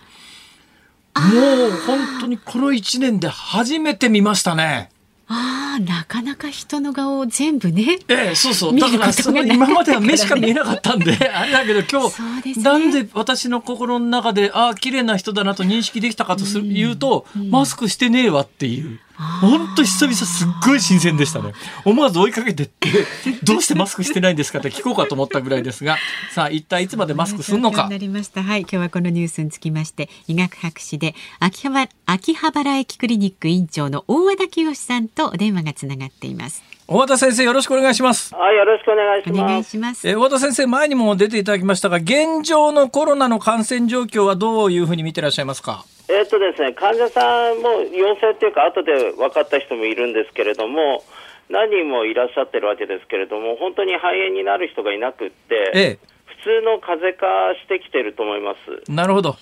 [1.19, 4.89] もう本当にこの1年で初めて見ましたね。
[5.31, 7.99] ああ、なかなか人の顔を全部ね。
[8.07, 8.79] ええ、そうそう。
[8.79, 18.99] だからその今までは目しか見えなかったんで、 あれだけど今日、ね、なんで私の心の中で、ああ、綺麗な人だなと認識できたかとする、言うと、マスクしてねえわっていう。
[19.41, 21.53] 本当久々すっごい新鮮でしたね。
[21.83, 22.89] 思わず追いかけてって、
[23.43, 25.97] どうしてマスクしてないんですかって聞こうかと思ったぐらいですが、
[26.31, 27.89] さあ一体いつまでマスクするのか。
[27.89, 28.43] なりました。
[28.43, 36.63] はい、今日はこのニュースにつきまして、医学博士で秋葉秋葉原駅クリニック院長の大和田清さんとお電話がつながっています。
[36.87, 38.33] 大和田先生よろしくお願いします。
[38.33, 39.41] はい、よろしくお願いします。
[39.41, 40.07] お願いします。
[40.09, 45.83] え大和田先生前にも出ていただきましたが、現状のコロナの感染状況はどういうふうに見てらっしゃいますか？
[46.09, 51.03] えっとですね、患者さんも陽性っていうか、後で分かった人もいるんですけれども、
[51.49, 58.91] 何人もいらっしゃってるわけですけれども、本当に肺炎になる人がいなくって、ええ、普通の風邪化してきてると思います。
[58.91, 59.35] なるほど。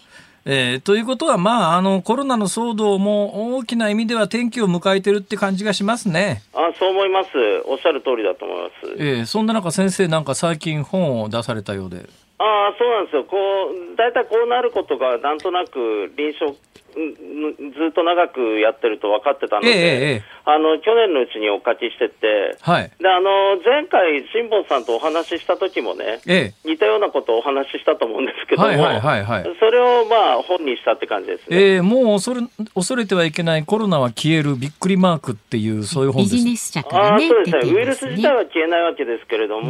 [0.50, 7.30] えー、ということは、まあ、あのコロナの騒動も大きな意味では転機を迎えてるって感じがしますねあそう思います、
[7.66, 12.06] おっしゃる通りだと思います、えー、そんな中、先生、なんか最近、本を出されたようで。
[12.40, 13.24] あそうなんですよ。
[13.26, 16.54] こう、大体こうなることがなんとなく臨床
[16.98, 32.42] ずっと長くやってると分かってたので、ええ、あの去年のうちにお書きしてて、はい、であの前回、辛坊さんとお話しした時もね、え、似たようなことをお話ししたと思うんですけども、はいはいはいはい、それをまあ本にしたって感じですね、えー、もう恐れ
[32.74, 36.36] 恐れてはいけないコロナは消えるびっくりマークっていう、そういう本です。
[36.36, 39.70] ビジネス社からね、あそうですね、ウイルス自体は消えないわけですけれども、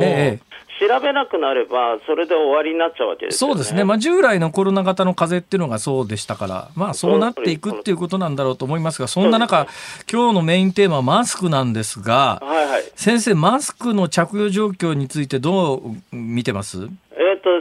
[0.80, 9.68] 調べなくなれば、それで終わりになっちゃうわけです、ね、そうですね、まあ、従来のコロナ型の風邪っていうのがそうでしたから、まあ、そうなっていくっていうことなんだろうと思いますが、そんな中、
[10.12, 16.88] 今日のメインテーマはマスクなんですが、はいはい、先生、マスクの着用状況について、どう見てます？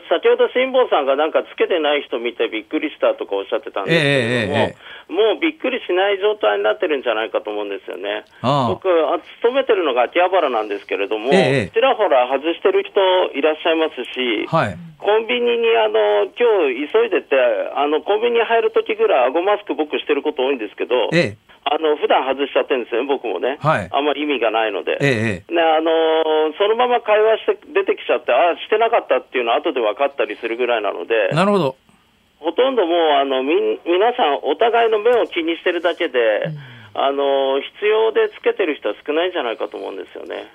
[0.08, 8.24] 先ほど辛坊さんがなんかつけてない人見てびっくりしたとかおっしゃってたんですけれども、えーえー、もうびっくりしない状態になってるんじゃないかと思うんですよね。
[8.42, 13.00] 僕あ、勤めてるのが秋葉原なんですけれども、えー、ちらほら外してる人
[13.32, 17.36] いらっしゃいますし、はい、コンビニにあの今日急いでて、
[17.74, 25.90] あのコンビニに入るときぐらい、顎マスク僕してること多いんですけど、えーあの普段外しちゃってるんですよね、僕もね、はい、あんまり意味がないので、ええ、ねあの
[26.54, 31.76] そのまま会話して出てきちゃって、ああ、してなかったっていうのは後で分かったりするぐらいなので、なるほど。
[32.38, 36.18] ほとんどもうあのみ皆さん、お互いの目を気にしてるだけで、
[36.94, 40.46] うん、あの必要でつけてる人は少ないんじゃないかと思うんですよね。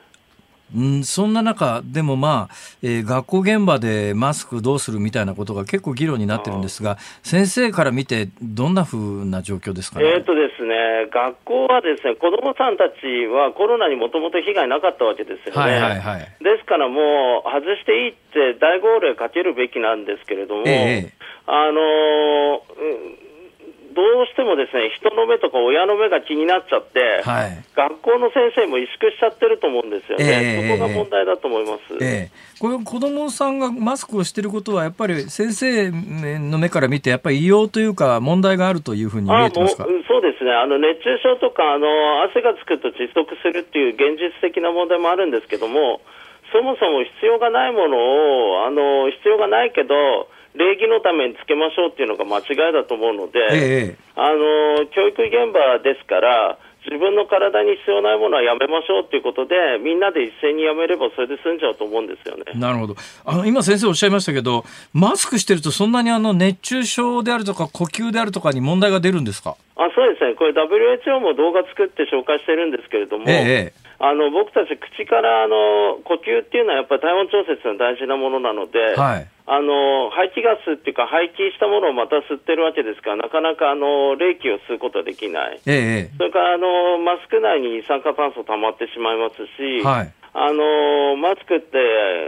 [0.75, 15.62] うん、そんな中、でもまあ、えー、学校現場でマスクどうするみたいなことが結構議論になってるんですが、先生から見て、どんなふうな状況ですか、ね、えーとですね、学校はですね、子どもさんたちはコロナにもともと被害なかったわけですよね。
[15.62, 23.31] はいはいはい、ですからもう、外していいって大号令かけるべきなんですけれども、えー、あのー、うん
[23.93, 35.89] どうしてもですね人の目とか親の目が気になっちゃって、はい、学校の先生も萎縮しちゃってると思うんですよね、えー、そこが問題だと思います、えー、これ、子どもさんがマスクをしていることは、やっぱり先生
[36.39, 39.86] の目から見て、やっぱり異様というか、問題があるというふうに見えてますか？
[40.08, 40.51] そうですね。
[40.51, 41.88] あの、熱中症とかあの、
[42.23, 46.01] 汗がつくと窒息するっていう現実的な問題もあるんですけども、
[46.54, 62.44] そもそも必要がないものを、あの必要がないけど、礼儀のためにつけましょうっていうのが間違いだと思うので、ええ、あの教育現場ですから、自分の体に必要ないものはやめましょうということで、みんなで一斉にやめれば、それで済んじゃうと思うんですよね。
[62.56, 62.96] なるほど。
[63.24, 69.56] あの今、先生おっしゃいましたけど、マスクしてると、そんなにあの熱中症であるとか、呼吸であるとかに問題が出るんですか？
[69.78, 91.77] あそうですね、これ、WHO も動画作って紹介してるんですけれども、ええ、あの僕たち、口からあの呼吸っていうのは、やっぱり体温調節の大事なものなので、はいあの排気ガスっていうか、排気したものをまた吸ってるわけですから、なかなかあの冷気を吸うことはできない、ええ、それからあのマスク内に二酸化炭素溜まってしまいますし、はい、あのマスクって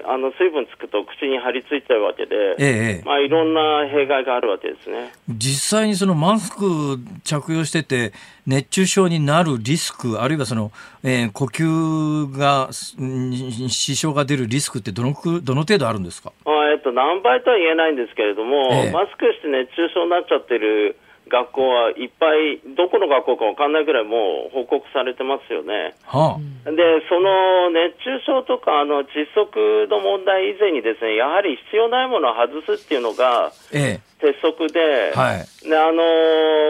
[0.05, 5.13] あの水分つくと口に張り付いちゃうわけで、ええまあ、いろんな弊害があるわけですね。
[5.29, 8.11] 実際にそのマスク着用してて、
[8.45, 16.51] 熱中症になるリスク、あるいはその、えー、呼吸が支障が出るリスクってどのどの程度あるんですか、えっと、
[16.93, 20.95] 何倍とは言えないんですけれども、えマスクして熱中症になっちゃってる
[21.29, 25.95] 学校はいっぱい、どこの学校か分かんないぐらいもう報告されてますよね。
[26.03, 26.77] はあ、で、
[27.07, 34.13] その熱中症とかあの窒息の問題以前にですね、やはり必要ないものを外すっていうのが、ええ。
[34.23, 35.99] 鉄則で、はい、であの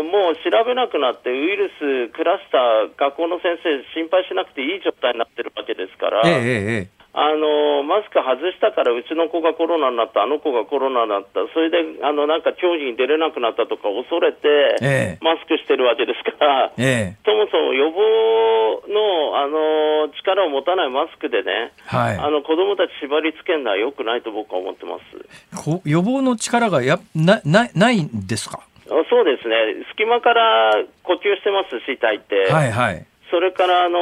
[0.01, 14.49] ー、もう調べなくなって、ウイルス、クラスター、学校の先生、心配しなくていい状態になってるわけですから、えええあのマスク外したからうちの子がコロナになった、あの子がコロナになった、それであのなんか競技に出れなくなったとか恐れて、
[14.81, 25.81] ええ、マスクしてるわけですから、ええ、そもそも予防のあの力を持たないマスクでね、はい、あの子供たち縛り付けるのはよくないと僕は思ってます。
[25.85, 28.65] 予防の力がやななないんですか？
[28.89, 32.51] そうですね、隙間から呼吸してますし、大抵。
[32.51, 33.97] はいはいそれからあの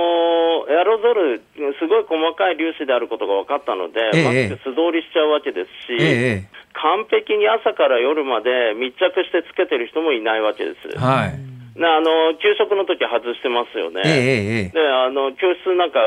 [0.68, 1.40] エアロゾル、
[1.80, 11.00] すごい細かい粒子であることが分かったので、ええ、マスク素通りしちゃうわけですし、え、完璧に朝から夜まで密着してつけてる人もいないわけです。
[11.00, 11.40] はい。
[11.80, 16.04] ね、あの給食の時外してますよね、であの教室なんか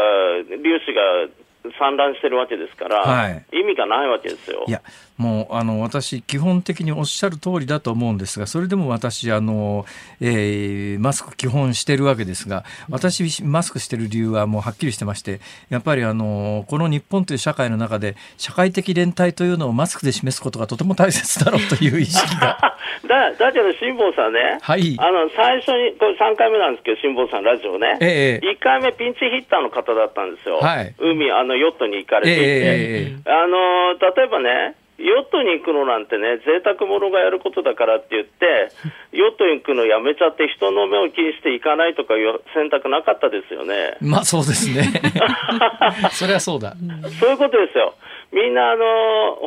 [0.61, 4.65] 粒子が散乱してるわけですから、はい、意味がないわけですよ。
[4.69, 4.83] いや
[5.17, 9.87] もうあの私基本的におっしゃる通りだと思うんですがそれでも私あの、
[10.21, 22.59] えー、マスク基本してるわけですが私マスクしてる理由はもうはっきりしてましてやっぱりあのこの日本という社会の中で社会的連帯というのをマスクで示すことがとても大切だろうという意識が。
[23.09, 38.71] だだけど辛坊さんね、はい、あの最初にこれ3回目なんですけど辛坊さんラジオね、ええ、1回目ピンチヒッターの方だったんですよ、はい、海あのヨットに行かれていて、えー、あの例えばねヨットに行くのなんてね、贅沢者がやることだからって言って、
[39.17, 43.97] ヨットに行くのやめちゃって、人の目を気にして行かないとかいう選択なかったですよね。
[44.01, 44.85] まあそうですね。
[46.13, 46.75] それはそうだ。
[47.19, 47.95] そういうことですよ。
[48.33, 48.85] みんな、あの、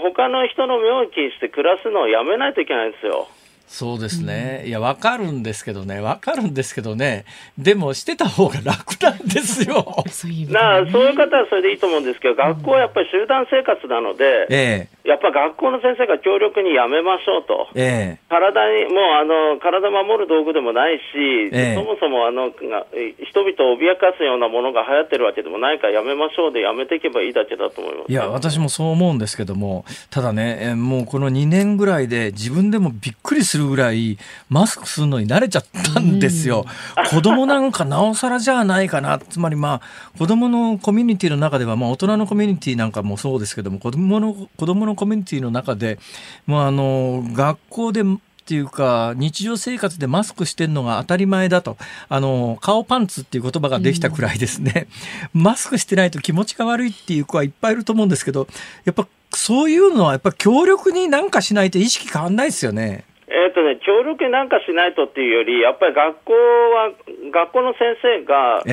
[0.02, 3.28] 他の人の目を気にして暮らすのをやめないといけないんですよ。
[3.68, 4.64] そうですね。
[4.66, 6.00] いや、わかるんですけどね。
[6.00, 7.26] わかるんですけどね。
[7.58, 10.06] でも、してた方が楽なんですよ。
[10.10, 17.68] そういうなそういう方はそれでいいと思うんですけど、学校はやっぱり集団生活なので、ええ、やっぱ学校の先生が強力にやめましょうと。
[17.76, 28.12] ええ、体に、もう、あの、体守る道具でもないし、ええ、そもそも、あの、人々を脅かすようなものが流行ってるわけでもないから、やめましょうでやめていけばいいだけだと思います。
[28.12, 36.66] いや、私もそう思うんですけども、ただね、もうこの2年ぐらいで自分でもびっくりするするぐらいマスクするのに慣れちゃったんですよ。
[37.10, 39.18] 子供なんかなおさらじゃないかな。
[39.18, 45.98] つまりまあ子供のコミュニティの中では、まあ大人のコミュニティなんかもそうですけども、子供の、子供のコミュニティの中で、
[46.46, 51.76] まああの、学校でっていうか日常生活でマスクしてるのが当たり前だと。
[52.08, 54.88] あの顔パンツっていう言葉ができたくらいですね、
[55.36, 58.48] うん、マスクしてないと気持ちが悪いっていう子はいっぱいいると思うんですけど
[58.86, 63.04] やっぱそういうのはやっぱ強力になんかしないと意識変わんないですよね。
[63.28, 66.92] えーとね、協力なんかしないとっていうより、やっぱり学校は、
[67.30, 68.64] 学校の先生が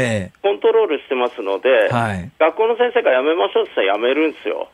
[0.43, 4.69] コントロールしてますので、えーはい、学校の先生が辞めましょうって言ったら辞めるんですよ。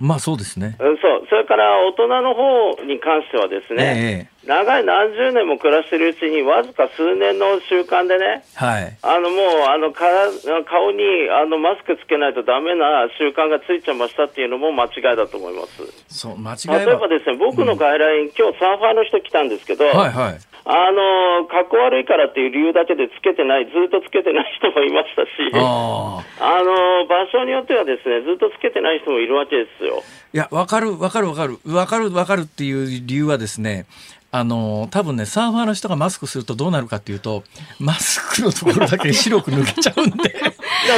[0.00, 0.76] まあそうですね。
[0.78, 1.26] うん、そう。
[1.28, 10.24] それから大人の方に関してはですね、えー、長い何十年も暮らしているうちに、わずか数年の習慣でね、はい、あのもうあのから
[10.64, 15.84] 顔にあのマスクつけないとだめな習慣がついちゃいましたっていうのも間違いだと思います。
[16.08, 26.22] そう間違い例えばですね、僕の外来、うん、今日サーファーの人来たんですけど、はいはい、あの、かっこ悪いからっていう理由だけでつけてない、ずっとつけてない人もいましたし、あ
[26.62, 30.02] の、場所によってはですね、ずっとつけてない人もいるわけですよ。
[30.34, 33.86] いや、わかる、わかる、わかる、わかる、わかるっていう理由はですね、
[34.30, 37.44] あの多分ねサーファーの人がマスクするとどうなるかっていうと
[37.78, 40.34] マスクのところだけ白く抜けちゃうんで。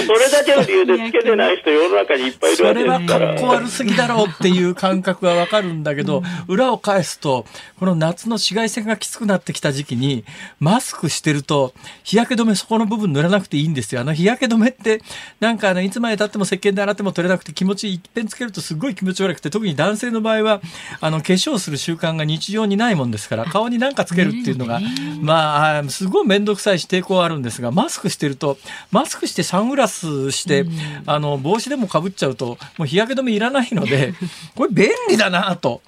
[0.07, 3.09] それだけの理由でつけてない人世の中にいっぱいいるわけですから。
[3.09, 7.47] それは格好悪すぎだろうっていう感覚はわかるんだけど、裏を返すと
[7.79, 10.25] この夏の紫外線がきつくなってきた時期に
[10.59, 11.73] マスクしてると
[12.05, 14.01] 日焼け止めそこの部分塗らなくていいんですよ。
[14.01, 15.01] あの日焼け止めって
[15.41, 20.61] なんかあのいつまでたっても石鹸で洗っても取れなくて気持ちいっぺんつけるとすごい気持ち悪くて特に男性の場合は
[21.01, 24.81] あの化粧する習慣が日常にないもんですから顔に何かつけるっていうのが、
[25.21, 28.59] まあすごい面倒くさいし抵抗あるんですがマスクしてると
[28.91, 30.65] マスクしてサングララスして、
[31.07, 34.15] あの帽子でもかぶっちゃうともう日焼け止めいらないので
[34.55, 35.83] これ便利だなと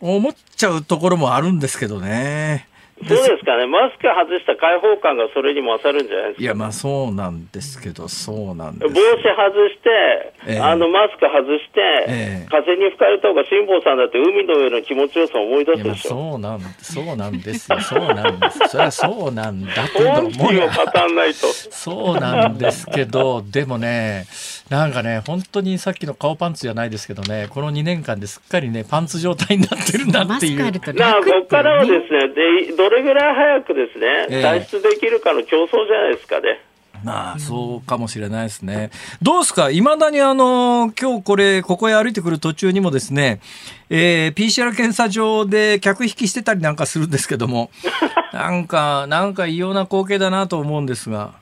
[0.00, 2.68] 思っちゃうところもあるんですけどね。
[3.08, 6.42] そうですかね、マスク外した開放感がそれにも勝るんじゃないですか？
[6.42, 8.92] いや、まあそうなんですけど、そうなんです。
[8.94, 16.08] 帽子外して、えー、あのマスク外して、えー、風に吹かれた方が辛坊さんだって海の上の気持ちよさを思い出すでしょ？
[16.10, 18.58] そうなんそうなんですよ、そうなんです。
[18.68, 20.14] それはそうなんだけども。
[20.20, 21.46] 本人を語んないと。
[21.48, 24.26] そうなんですけど、でもね、
[24.68, 30.60] なんかね、本当にさっきの顔パンツじゃないですけどね、この2年間ですっかりね、パンツ状態になってるんだっていう。
[30.60, 30.72] まあ、
[31.14, 32.28] ここからはですね、
[32.66, 36.60] で、どれぐらい早くですね、えー、脱出できるかの競争じゃないですかね。
[37.02, 38.90] まあ、そうかもしれないですね。
[39.22, 39.70] どうですか？
[39.70, 43.40] いまだにあの、今日これ、ここへ歩いてくる途中にもですね、
[43.88, 47.70] えー、PCR 検査場で客引きしてたりなんかするんですけども、
[48.34, 51.32] なんか、なんか異様な光景だなと思うんですが。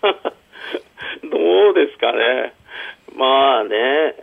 [0.02, 0.10] ど
[1.70, 2.54] うですかね？
[3.16, 4.14] まあね、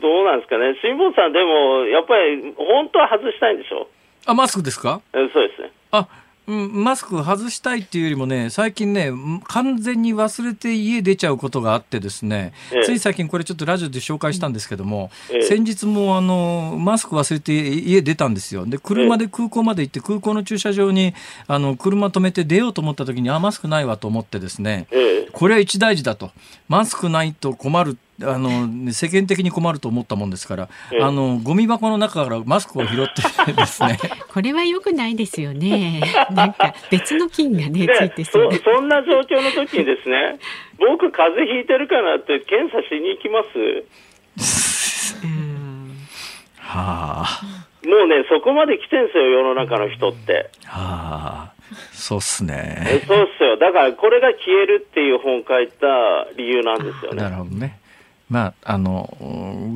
[0.00, 0.76] どうなんですかね？
[0.80, 3.86] 辛坊さん、でも、やっぱり、本当は外したいんでしょ？
[4.26, 5.00] あ、マスクですか？
[5.12, 5.72] そうですね。
[5.90, 6.08] あ、
[6.46, 9.12] うん、マスク外したいっていうよりもね、最近ね、
[9.44, 18.66] 完全に忘れて家出ちゃうことがあってですね、ええ、つい最近これちょっとラジオで紹介したんですけども、え、先日もあの、マスク忘れて家出たんですよ。
[18.66, 21.14] で、車で空港まで行って、空港の駐車場に、
[21.46, 24.86] あの、車止めて出ようと思った時に、あ、マスクないわと思ってですね、
[25.32, 26.32] これは一大事だと。
[26.68, 30.68] マスクないと困るあの世間的に困ると思ったもんですから、
[31.00, 33.06] あのゴミ箱の中からマスクを拾っ
[33.46, 33.98] てですね。
[34.28, 36.02] これはよくないですよね。
[36.30, 40.38] なんか別の菌がねついてそそんな状況の時にですね
[40.78, 43.48] 僕風邪ひいてるかなって検査しに行きます。
[46.58, 47.42] はあ。
[47.86, 50.50] もうねそこまで来てんすよ世の中の人って。
[50.66, 51.60] はあ。
[51.92, 53.02] そうっすね。
[53.06, 53.56] そうっすよ。
[53.56, 57.22] だからこれが消えるっていう本書いた理由なんですよね。
[57.22, 57.79] なるほどね。
[58.30, 59.12] まあ、あの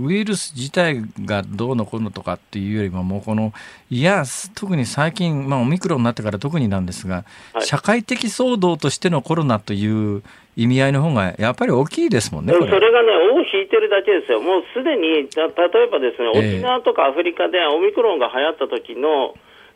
[0.04, 3.52] ウイルス自体がどうのこうのとかっていうよりももうこの
[3.90, 4.22] いや
[4.54, 10.22] 特に最近、まあ、オミクロンになってから特になんですが、はい、社会的騒動としてのコロナという
[10.56, 12.52] 意味合いの方がやっぱり大きいですもんね。
[12.52, 14.40] それがね、尾を引いてるだけですよ。
[14.40, 19.34] もうすでに、例えばですね、沖縄とかアフリカでオミクロンが流行った時の、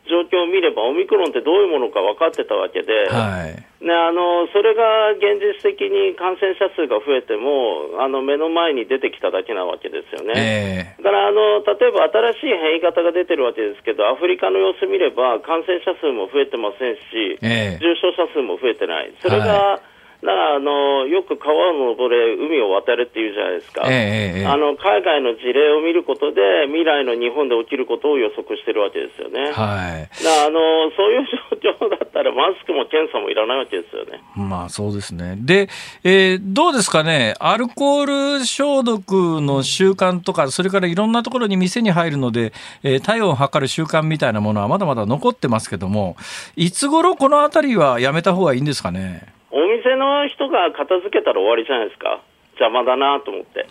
[0.09, 10.97] 状況を見れば、オミクロンってどういうものか分かってたわけで、はい、ね、あのそれが現実的に感染者数が増えても、あの目の前に出てきただけなわけですよね。
[10.97, 19.13] えー、だからあの、例えば新しい変異型が出てるわけですけど、アフリカの様子見れば、感染者数も増えてませんし、えー、重症者数も増えてない。
[19.21, 19.88] それが、はい
[20.21, 29.51] だからあのよく川を登れ、海を渡れっていうじゃないですか、えー、あの海外の事例を見ることで、未来の日本で起きることを予測してるわけですよね。
[29.51, 30.59] はい、だあの
[30.91, 31.27] そういう
[31.63, 34.21] 状況だったら、マスクも検査もいらないわけですよね。
[34.35, 35.35] まあそうですね。
[35.37, 35.69] で、
[36.03, 42.51] えー、どうですかね、アルコール消毒の習慣とか、それからいろんなところに店に入るので、
[42.83, 46.17] えー、体温を測る習慣みたいなものはまだまだ残ってますけども、
[46.57, 49.38] いつ頃このあたりはやめた方がいいんですかね？
[49.51, 52.21] お店の人が片付けたら終わりじゃないですか。
[52.59, 53.65] 邪魔だなと思って。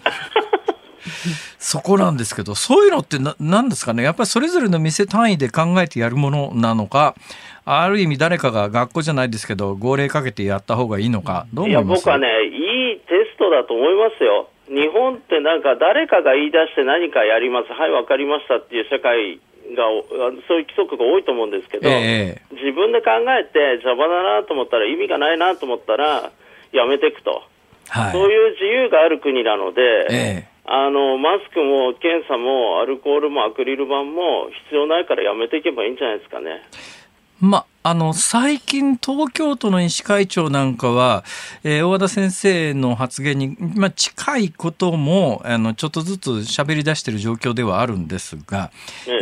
[1.58, 7.14] そこなんですけど、そういうのってな何ですかねやっぱりそれぞれの店単位で考えてやるものなのか、
[7.64, 12.04] ある意味誰かが学校じゃないですけど、号令かけてやった方がいいのか、どう思います？
[12.04, 14.48] いや、僕はね、いいテストだと思いますよ。
[14.68, 19.40] 日本ってなんか誰かが言い出して何かやります、はい、わかりましたっていう社会
[19.74, 19.84] が
[20.48, 26.32] そういう規則が多いと思うんですけど、えー、自分で考えて邪魔だなと思ったら意味がないなと思ったら
[26.72, 27.42] やめていくと、
[27.88, 36.62] はい、そういう自由がある国なので、えー、あのマスクも検査もアルコールもアクリル板も必要ないからやめていけばいいんじゃないですかね。
[37.40, 41.24] まあの最近、東京都の医師会長なんかは、
[41.64, 48.70] えー、大和田先生の発言に、まあ、近いこともあのちょっとずつ喋り出している状況ではあるんですが、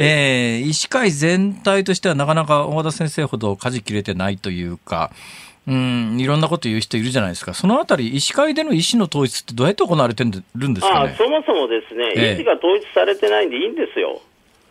[0.01, 0.65] ええ。
[0.65, 5.13] ー、医師会全体としてはなかなか大和田先生ほど舵切れてないというか、
[5.69, 10.31] うん、いろんなこと言う人いるじゃないですか、そのあたり、医師会での医師の統一ってどうやって行われてる
[10.69, 14.21] んですか、ね、あそもそもですね、えー、医師が統一されてないんでいいんですよ。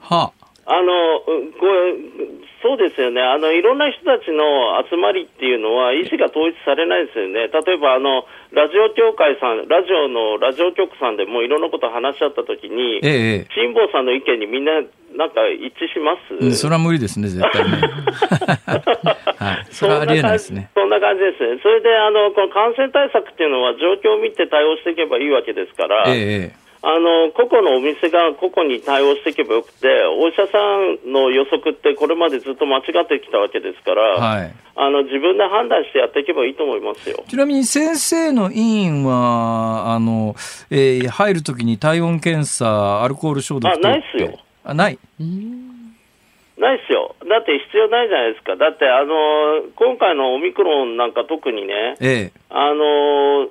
[0.02, 0.46] はあ。
[0.68, 14.82] あのこれそうですよねあの、いろんな人たちの集まりっていうのは、意思が統一されないですよね、例えばあのラジオ協会さん、ラジオのラジオ局さんでもいろんなこと話し合ったときに、ええ、辛坊さんの意見にみんな、
[15.14, 17.78] なんか一致します、うん、それは無理ですね、絶対ね。
[19.38, 20.72] はい、それはありえないですね。
[20.74, 21.62] そんな感じですね。
[21.62, 26.06] それであのこの感染対策っていうのは状況を見て対応していけばいいわけですから。
[26.08, 29.88] ええあの個々のお店が個々に対応していけばよくて、
[30.22, 30.60] お医者さ
[31.02, 40.36] んの予測ってこれまでずっと間違ってきたわけですから、はい、あの自分で判断してやっていけばいいと思いますよちなみに先生の委員は、あの
[40.70, 44.38] えー、入るときに体温検査、アルコール消毒あないっすよ。
[44.64, 47.16] あないないっすよ。
[47.28, 48.56] だって必要ないじゃないですか。
[48.56, 53.50] だって、あの今回のオミクロンなんか特にね、ええ、あの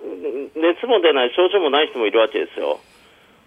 [0.55, 2.79] 熱も出ない、症状もない人もいるわけですよ。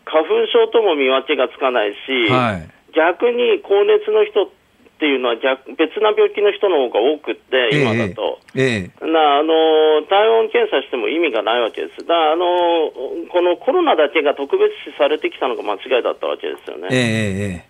[0.07, 8.39] 花粉症とも見分けがつかないし、はい、逆に高熱の人っていうのは逆別な病気の人の方が多くって、今だと。
[8.55, 12.03] ええなあの体温検査しても意味がないわけです。
[12.05, 12.89] だあの
[13.29, 16.87] このコロナだけが特別視されてきたのが間違いだったわけですよね。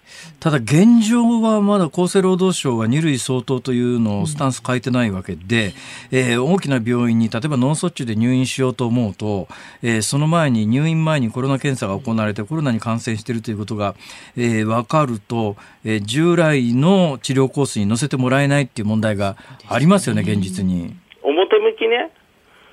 [0.08, 5.74] ええただ現状はまだ厚生労働省は2類相当というのをスタンス変えてないわけで、
[6.12, 9.48] うん、えー、大きな病院に例えば脳卒中で入院しようと思うと、
[9.82, 13.96] えー、その前に入院前にコロナ検査が行われてコロナに感染しているということが、
[14.36, 19.38] えー、分かると、えー、従来の治療コースに乗せてもらえないっていう問題が
[19.68, 20.96] ありますよね、現実に。
[21.24, 22.12] 表向きね。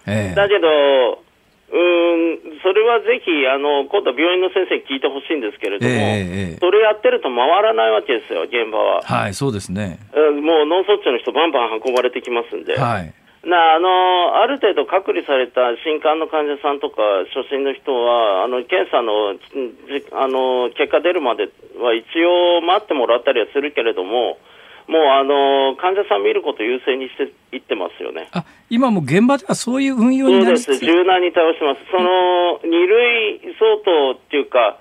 [0.07, 1.25] えー、だけど、
[1.75, 9.03] うんそれはぜひあの今度は病院の先生に聞いてほしいんですけれども、えー、それやってると回らないわけですよ、現場は。
[9.03, 9.99] はい、そうですね。
[10.15, 12.79] もう脳卒中の人、バンバン運ばれてきますんで。
[12.79, 13.13] はい
[13.45, 16.97] なあのある程度隔離された新冠の患者さんとか
[17.37, 24.39] 初診の人はあの検査のあの結果出るまでは一応待ってもらったりはするけれども
[24.87, 28.29] もうあの患者さん見ること優先にしていってますよね。
[28.33, 31.81] あ今も現場ではそういう運用になりそうです、柔軟に対応します。
[31.91, 34.79] その二類相当っていうか、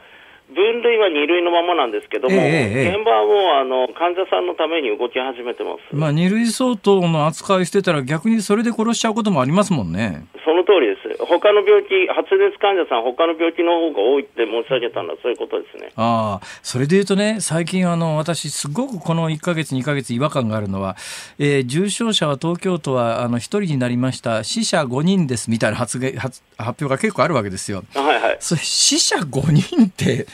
[0.54, 10.26] 分類は2類のままなんですけども、えー、現場はもうあの患者さんのために動き始めてます、まあ、2類相当の扱いしてたら、逆にそれで殺しちゃうこともありますもんね。
[10.46, 15.92] その通りです、他の病気、発熱患者さん、他の病気の方が多いって申し上げたのは、そういうことですね。
[15.96, 20.96] あそれでいうとね、最近あの、私、すごくこの1か月、2か月、違和感があるのは、
[21.40, 27.84] えー、重症者は東京都はあの1人になりました、死者5人ですみたいな発言発発表が結構あるわけですよ。
[27.94, 30.28] はいはい、それ死者5人って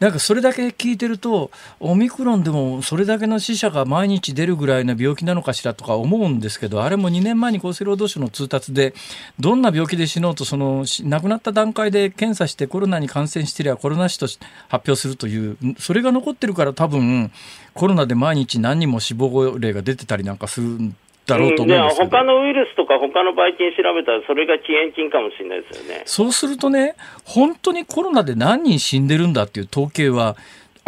[0.00, 8.94] なんかそれだけ聞いてるとオミクロンでもそれだけの死者が毎日出るぐらいの病気なのかしらとか思うんですけどあれも2年前に厚生労働省の通達で
[9.40, 14.26] どんな病気で死のうとその亡くなった段階で検査してコロナに感染していればコロナ死と
[14.68, 17.32] 発表するというそれが残ってるから多分
[17.74, 20.78] コロナで毎日何人も死亡例が出てたりなんかする
[21.26, 30.36] だろうと思うんですけど、他のウイルスとか他のばい菌調べたらそれが起源菌かもしれないですよねそうするとね本当にコロナで何人死んでるんだっていう統計は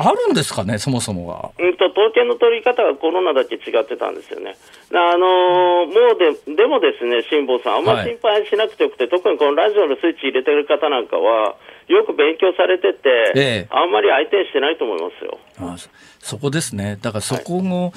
[0.01, 1.51] あるんですかね、そもそもが。
[1.59, 4.57] うんと、統計の取り方がコロナだけ違ってたんですよね。
[4.91, 11.57] あのー、もうで、でもですね、辛坊さん、あんまり心配しなくてよくて、はい、特にこのラジオのスイッチ入れてる方なんかは、
[11.89, 15.39] よく勉強されてて、ええ、あんまり相手してないと思いますよ。
[15.59, 15.77] あ
[16.21, 16.99] そこですね。
[17.01, 17.93] だからそこも、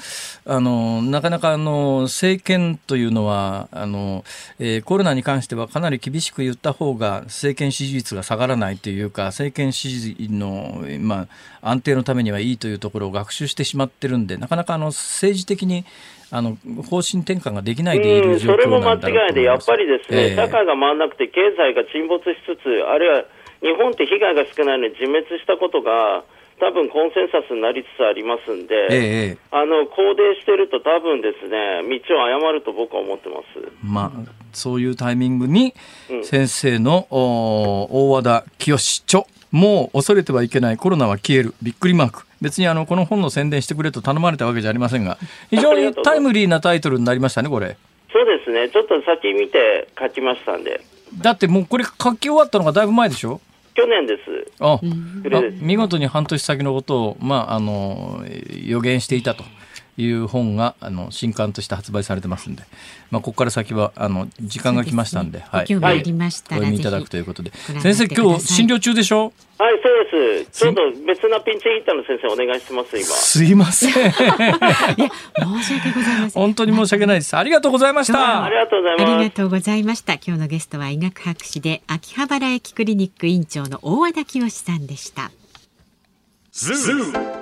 [0.46, 4.24] はい、あの、なかなかあの、政権というのは、あの、
[4.58, 11.26] えー、コロナに関してはかなり厳しく言った方が政権支持率が下がらないというか、政権支持の、ま
[11.60, 15.84] あ、安定のためにはいいというところを学習してしまってるんで、なかなかあの、政治的に
[16.32, 16.56] あの
[16.88, 23.24] 方針転換ができないでいる状況なんだろうとそれも間違いで、やっぱりですね、えー、社会が回らなくて、経済が沈没しつつ、あるいは
[23.60, 26.24] 日本って被害が少ないのに自滅したことが、
[26.58, 35.74] 多分コンセンサスになりつつありますんで、ええ、あの公電してると、多分ですね道を誤ると僕は思ってます、まあ、そういうタイミングに、
[36.22, 37.18] 先生の、うん、
[37.90, 42.26] 大和田清著、もう恐れてはいけないコロナは消える、びっくりマーク。
[42.42, 45.16] 別にあのこの本の宣伝してくれと頼まれたわけじゃありませんが、
[45.48, 47.78] 非常にタイムリーなタイトルになりましたね、これ。
[48.12, 50.82] そうですね、ちょっと先見て書きましたんで。
[51.18, 53.40] だってもうこれ書き終わったのがだいぶ前でしょ？
[53.74, 54.22] 去年です。
[54.60, 54.80] あ、
[55.60, 58.22] 見事に半年先のことを、まあ、あの、
[58.66, 59.44] 予言していたと。
[59.98, 62.62] いう本があの新刊として発売されてますんで、
[63.10, 67.52] まあ、ここから先はあの時間が来ましたんで、でね、はい、興味ありましたお読みいただくということで。
[67.80, 69.32] 先生今日診療中でしょ？
[69.58, 70.64] はいそうです。
[70.64, 73.06] ちょっと別なピンチヒッターの先生お願いします今。
[73.06, 73.90] すいません。
[73.92, 74.10] いや
[75.36, 76.42] 申し訳ございません。
[76.42, 77.36] 本当に申し訳ないです。
[77.36, 78.44] ありがとうございました。
[78.44, 79.02] ありがとうございます。
[79.02, 80.14] ありがとうございました。
[80.14, 85.30] 今日のゲストは医学博士で秋葉原駅クリニック院長の大和田潔さんでした。
[86.52, 87.41] ズー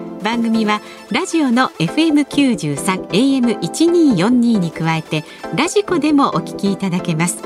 [0.21, 5.23] 番組はラジオの FM93 AM1242 に加えて
[5.55, 7.37] ラジコでもお聞きいただけます。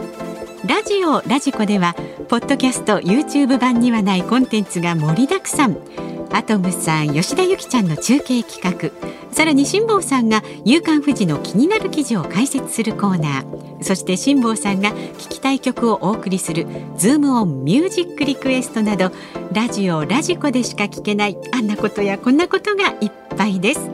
[0.67, 1.93] ラジオラジコでは
[2.27, 5.77] ポッドキャスト YouTube 版にはないコンテンツが盛りだくさん。
[6.33, 8.89] アトムさん吉田由紀ちゃんの中継企画。
[9.31, 13.83] さらに辛坊さんが「夕刊富士」の気になる記事を解説するコーナー。
[13.83, 16.65] そして辛坊さんが聞きたい曲をお送りする
[16.97, 19.11] 「ズームオンミュージックリクエストなど
[19.53, 23.91] ラジオラジコでしか聞けないあんなことやこんなことがいっぱいです。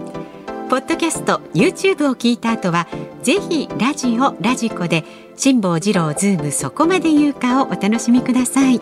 [0.70, 2.88] ポッドキャスト YouTube を聞いた後は
[3.24, 5.04] ぜひラジオラジコで
[5.38, 8.82] 辛坊治郎ズームそこまで言うかをお楽しみください。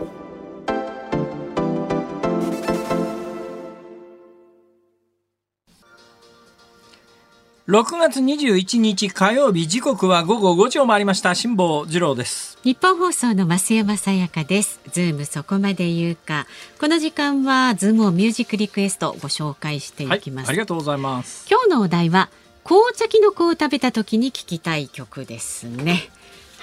[7.68, 11.36] 6月21日火曜日時刻は午後5時を回りました。
[11.36, 12.58] 辛坊治郎です。
[12.64, 14.80] ニッポン放送の増山さやかです。
[14.92, 16.48] ズームそこまで言うか。
[16.80, 21.48] この時間はズームオンミュージックリクエストご紹介していきます、はい、ありがとうございます。
[21.48, 22.30] 今日のお題は
[22.64, 26.10] 紅茶きのこを食べた時に聞きたい曲ですね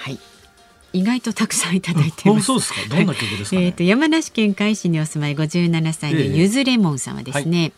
[0.07, 0.19] はい。
[0.93, 2.45] 意外とたくさんいただいてます。
[2.45, 2.79] そうですか。
[2.89, 7.73] どんな曲ですか、ね、えっ、と山梨県甲斐市にお住まい57歳で、ゆずレモンさんはですね、はい。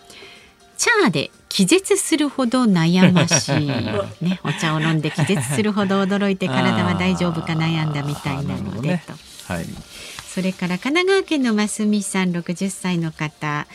[0.77, 3.67] チャーで気絶するほど悩ましい、
[4.23, 9.13] ね、お茶を飲んで気絶するほど驚いて体は大丈夫か悩んだみたいなので、ね、と、
[9.51, 9.65] はい、
[10.33, 13.67] それから神奈川県のますみさん60歳の方。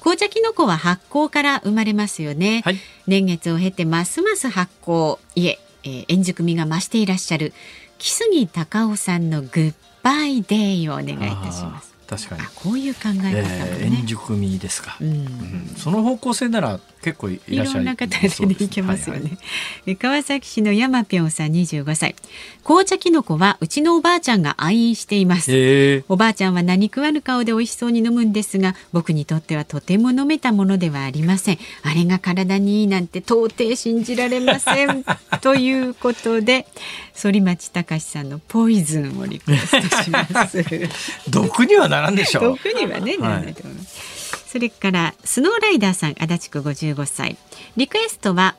[0.00, 5.18] 紅茶きのこは発酵から生まれますよね、はい、年月を経てますます発酵。
[5.34, 7.52] いええー、円熟味が増していらっしゃる
[8.00, 11.94] 木杉隆夫さんのグッバイデイをお願いいたします。
[12.08, 12.42] 確かに。
[12.54, 22.14] こういう考え方、ね、えー、円熟味ですか、うん、うん、その方向性なら結構いらっしゃるいろんな方でいけますよね、はいはい、川崎市の山ぴょんさん25歳。
[22.62, 26.04] 紅茶きのこはうちのおばあちゃんが愛飲しています。
[26.08, 31.58] おばあちゃんは何食わぬ顔で美味しそうに飲むんですが僕にとってはとても飲めたものではありません。
[31.82, 35.04] あれが体にいいなんて到底信じられません。
[35.40, 36.66] ということで
[37.14, 40.64] 反町隆史さんのポイズンをリクエストします。
[41.28, 42.42] 毒にはならんでしょう。
[42.62, 44.19] 毒にはね、ならないと思います、
[44.50, 47.36] それからスノーライダーさん足立区55歳。
[47.76, 48.56] リクエストは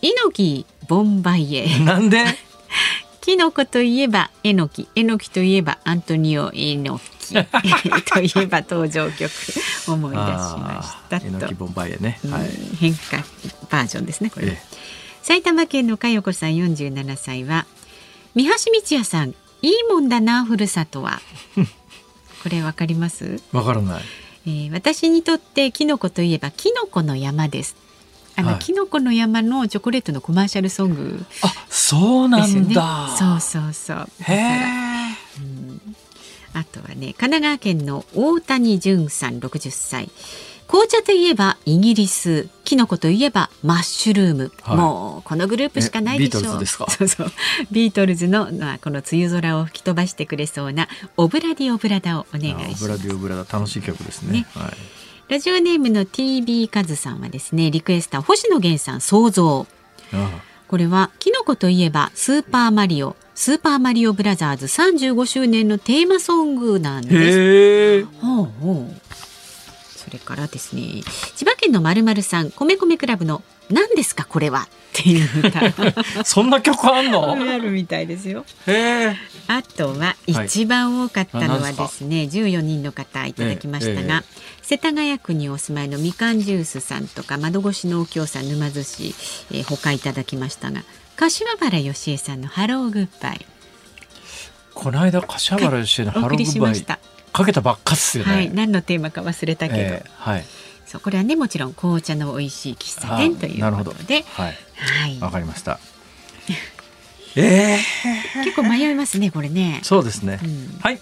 [0.00, 1.78] 猪木ボンバイエ。
[1.80, 2.24] なんで？
[3.20, 7.04] キノコといえばえのき、えのきといえばアントニオえのき
[8.10, 9.30] といえば登場曲
[9.86, 11.26] 思い出しましたと。
[11.26, 12.50] えのきボンバイエね、はい、
[12.80, 13.18] 変化
[13.70, 14.46] バージョンですねこれ。
[14.48, 14.62] ええ、
[15.22, 17.66] 埼玉県の佳代子さん47歳は
[18.34, 18.56] 三橋道
[18.90, 21.20] 也さんいいもんだなふるさとは。
[22.42, 23.40] これわかります？
[23.52, 24.02] わからない、
[24.46, 27.76] えー、私にとってキノコといえばキノコの山です。
[28.36, 34.08] あの、はい、キノコの山のチョコレートのコマーシャルソング、あそうなんだ、ね、そうそうそう。
[34.22, 34.60] へえ、
[35.38, 35.80] うん、
[36.54, 40.10] あとはね神奈川県の大谷淳さん60歳
[40.72, 46.64] 紅茶といえばイギリスキノコといえばマッシュルーム、はい、もうこのグループしかないでしょう。
[46.64, 47.32] そうそう。
[47.70, 52.84] ビートルズの、まあ、この梅雨空を吹き飛ばしてくれそうなオブラディオブラダをお願いします。
[52.84, 54.72] オブラディオブラダ楽しい曲ですね、ね、はい。
[55.28, 59.66] ラジオネームの TB カズさんはですねリクエスター星野源さん想像
[60.68, 63.14] これはキノコといえばスーパーマリオ。
[63.34, 68.06] スーパーマリオブラザーズ35周年のテーマソングなんです。
[68.22, 68.94] ほうほう。
[69.14, 69.31] そ
[70.12, 71.02] れからですね
[71.36, 75.62] 千葉県のまるまるさん米米クラブの何ですかこれはっていう歌。
[76.24, 77.32] そんな曲あんの？
[77.32, 78.44] あるみたいですよ。
[79.46, 89.14] あとは一番多かったのはですね、はい、14人の方いただきましたが、ええ世田谷区にお住まいのみかんジュースさんとか窓越しのお京さん沼津市、
[89.50, 90.82] えー、他いただきましたが
[91.16, 93.44] 柏原芳恵さんのハローグッバイ。
[94.74, 96.98] この間柏原芳恵のハローグッバイ
[97.32, 100.44] かけたばっかっすよね、はい、何のテーマか忘れたけど、えー、はい。
[100.86, 104.22] そうこれはねもちろん紅茶の美味しい喫茶店ということで。
[104.22, 105.18] はい。
[105.20, 105.78] わ、はい、かりました。
[107.34, 109.80] えー、結構迷いますねこれね。
[109.82, 111.00] そうですね、うん、はい。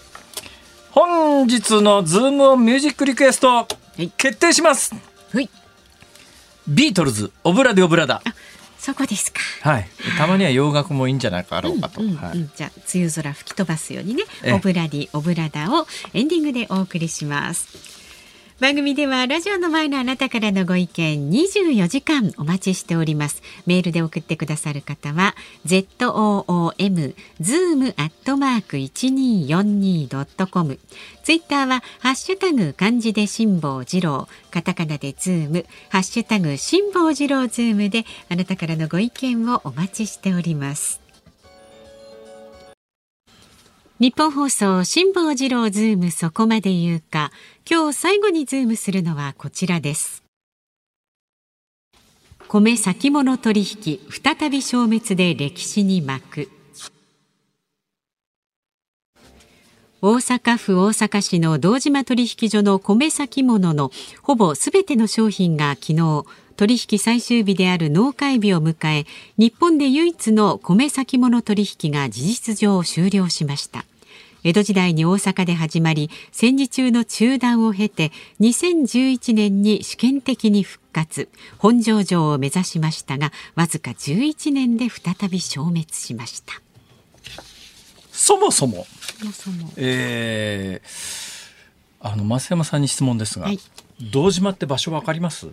[0.91, 3.67] 本日のズームオンミュージックリクエスト、は
[3.97, 4.95] い、決定します。
[5.33, 5.49] はい。
[6.67, 8.21] ビートルズオブラデオブラダ
[8.81, 9.39] そこですか。
[9.61, 9.87] はい。
[10.17, 12.01] たまには洋楽もいいんじゃないかろうかと。
[12.01, 14.23] うんうんうんはい、じゃあ梅雨空吹き飛ばすようにね、
[14.55, 18.00] オブラディオブラダをエンディングでお送りします。
[18.61, 23.41] 番組ではラジオの前のあなたからのご意見24時間お待ちしております。
[23.65, 25.33] メールで送ってくださる方は
[25.65, 30.77] zoom zoom アットマーク 1242.com
[31.23, 34.27] ツイッターはハッシュタグ漢字で辛坊治郎。
[34.51, 35.65] カタカナでズーム。
[35.89, 41.00] ハッシュタグ辛坊治郎ズームであなたからのご意見をお待ちしております。
[44.01, 47.31] ニッポン放送辛坊治郎ズームそこまで言うか。
[47.69, 50.23] 今日最後にズームするのはこちらです。
[52.47, 56.49] 米先物取引再び消滅で歴史に幕。
[60.01, 63.91] 大阪府大阪市の堂島取引所の米先物の
[64.23, 66.25] ほぼすべての商品が昨日
[66.55, 69.05] 取引最終日である納会日を迎え
[69.37, 73.85] 日本で唯一の米先物取引が事実上終了しました。
[74.43, 81.29] 江戸時代に大阪で始まり戦時中の中断を経て2011年に試験的に復活
[81.59, 86.53] 本庄城を目指しましたがわずか11年で再び消滅しました
[88.11, 88.85] そもそも
[89.77, 93.59] えー、あの増山さんに質問ですが、はい、
[94.11, 95.47] 堂島って場所わかります？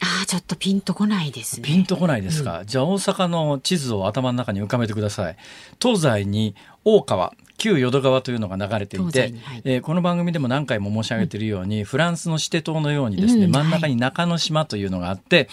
[0.00, 1.62] ああ、ちょっとピンとこないですね。
[1.66, 2.60] ピンとこないですか？
[2.60, 5.36] うん、じゃあ大阪の地図を頭の中に浮かべてください。
[5.80, 6.54] 東西に
[6.84, 9.34] 大川、旧淀川というのが流れていて、はい、
[9.64, 15.48] えー、この番組でも何回も申し上げているように、うん、フランスのシテ島のようにですね、うん、真ん中に中之島というのがあって、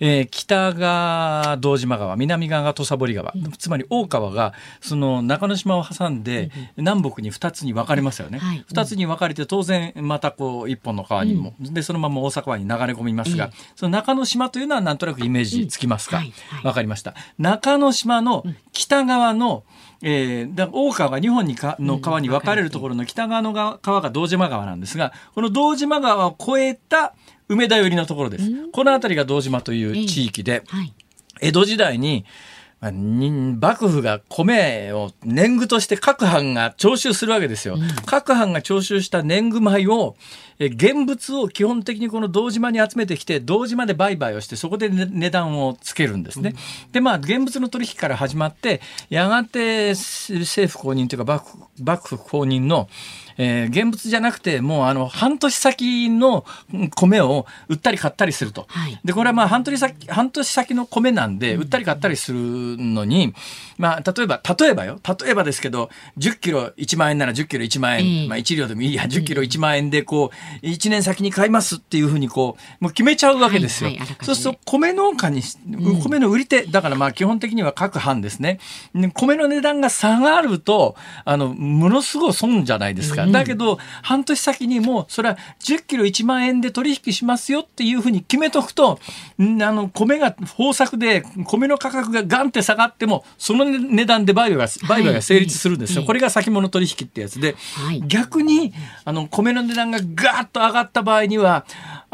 [0.00, 16.32] えー、北が堂島川南側が土佐堀川、うん、つまり大川がその中之島を挟んで、南北に2つに分かれますよね、はい、2つに分かれて当然またこう一本の川にも、でそのまま大阪湾に流れ込みますが、その中之島というのはなんとなくイメージつきますか、はい。
[16.48, 17.14] はい、分かりました。
[17.38, 19.64] 中之島の北側の、
[20.06, 27.14] えー、だ大川が2本にかの川に分かれるところの北側の川が堂島川なんですがこの堂島川を越えた
[27.48, 28.44] 梅田寄りのところです。
[28.72, 30.62] この辺りが堂島という地域で、
[31.40, 32.24] 江戸時代に
[32.92, 37.74] 幕府が米を年貢として各藩が徴収するわけですよ。
[37.74, 40.16] うん、各藩が徴収した年貢米を
[40.58, 46.54] 現物を基本的にこの堂島に集めてきて堂島で売買をしてそこで、値段をつけるんですね。
[46.86, 51.44] うん、でまあ現物の取引から始まってやがて政府公認というか
[51.82, 52.88] 幕府公認の
[53.36, 56.44] えー、現物じゃなくてもうあの半年先の
[56.94, 63.34] 米を売ったり買ったりすると、はい、でこれはまあ半年先半年先の米なんで売ったり買ったりするのに、
[63.78, 65.00] まあ、例えば例えばよ。
[65.22, 69.04] 例えばですけど10キロ1万円なら10キロ1万円、まあ、1両でもいいや。
[69.04, 70.30] 10キロ1万円でこ
[70.62, 73.90] う1年先に買いますっていうふうにこうもう決めちゃうわけですよ。
[73.90, 75.42] はいはい、そうすると米農家に
[76.02, 78.58] 米の売り手だからまあ基本的には各藩ですね。
[79.14, 83.23] 米の値段が下がるとあのものすごい損じゃないですか。
[83.32, 88.98] だけど、半年先にもそれは10キロ1万円で取引しますよっていうふうに決めとくと、
[89.38, 96.04] あの、米が豊作で、米の価格がガンって下がっても、その値段で売買が、売買が成立するんですよ。
[96.04, 97.56] これが先物取引ってやつで、
[98.06, 98.72] 逆に、
[99.04, 101.64] あの、米の値段がガーッと上がった場合には、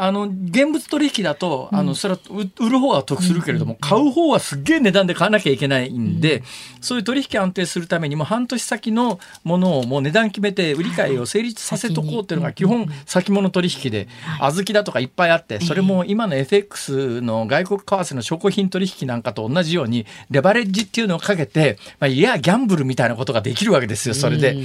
[0.03, 2.19] あの、現物取引だと、あの、それは
[2.57, 6.41] 売る方は得するけれども、買う方はすっげえ値段で買わなきゃいけないんで、
[6.79, 14.07] そういう取引安定するためにも、半年先のものをもう値段決めて、売り買いを成立させとこうっていうのが基本先物取引で、
[14.39, 24.57] 小豆だとかいっぱいあって、それも今の FX の外国為替の証拠品取引なんかと同じように、レバレッジっていうのをかけて、まあ、いや、ギャンブルみたいなことができるわけですよ、それで。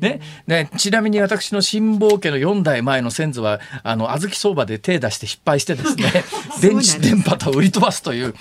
[0.00, 0.20] ね。
[0.46, 6.24] ね、ちなみに私の辛抱家の4代前の先祖は、あの、小豆相場で手出して失敗してですね
[6.60, 8.34] 電池電波と売り飛ばすという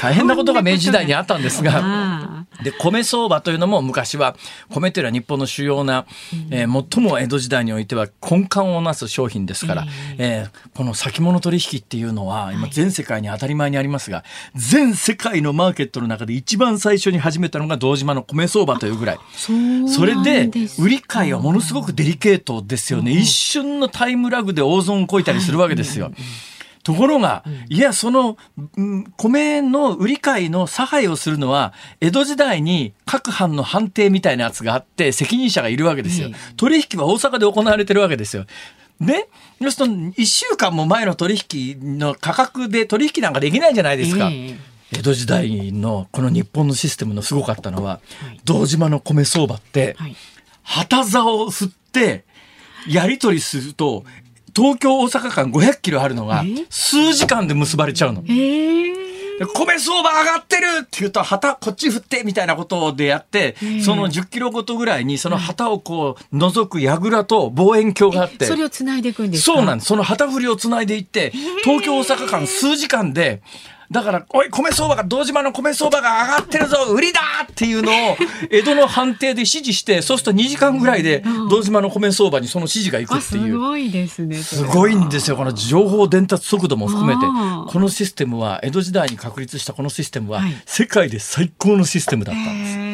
[0.00, 4.36] 大変なことが明治時代にあったんですがで米相場というのも昔は
[4.70, 6.06] 米というのは日本の主要な、
[6.50, 9.86] えー、最も江戸時代においては根幹をなす商品ですから、
[10.18, 19.18] えー、この先物取引っていうのは今全世界に当たり前にありますが全世界のマーケットの中で一番最初に始めたのが堂島の米相場というぐらい。
[19.36, 23.12] それで売り買いはものすごくデリケートですよね。
[23.12, 26.12] 一瞬のタイムラグで大損をこいたりするわけですよ。
[26.82, 28.38] ところが、いや、その、
[29.18, 36.30] 米の売り買いの差配をするのは、江戸時代に各藩の判定みたいなやつがあって、責任者がいるわけですよ。
[36.56, 38.46] 取引は大阪で行われてるわけですよ。
[38.98, 39.26] ね？
[39.60, 44.30] 要するに、1週間も前の取引の価格で取引なんかできないじゃないですか。
[44.92, 48.00] 江戸時代のこの日本のシステムのすごかったのは、
[48.44, 49.96] 堂島の米相場って、
[50.62, 52.24] 旗座を振って、
[52.88, 54.04] やり取りすると
[54.56, 58.22] 東京大阪間500キロあるのが数時間で結ばれちゃうの。
[58.22, 68.44] 米相場上がってるって言うと旗こっち振ってみたいなことでやってその10キロごとぐらいにその旗をこう覗く櫓と望遠鏡があって。
[68.44, 69.56] それをつないでいくんですか？
[69.56, 69.88] そうなんです。
[69.88, 71.30] その旗振りをつないでいって
[71.64, 73.40] 東京大阪間数時間で
[73.90, 78.16] だから、おい、米相場が、堂島の米相場が上がってるぞ、売りだっていうのを、
[78.48, 83.52] 江戸の判定で指示して、そうすると2時間ぐらいで、堂島の米相場にその指示がいくっていう。
[83.52, 84.36] すごいですね。
[84.36, 87.20] すごいんですよ、この情報伝達速度も含めて。
[87.72, 92.90] このシステムは、江戸時代に確立したこのシステムは、世界で最高のシステムだったんです。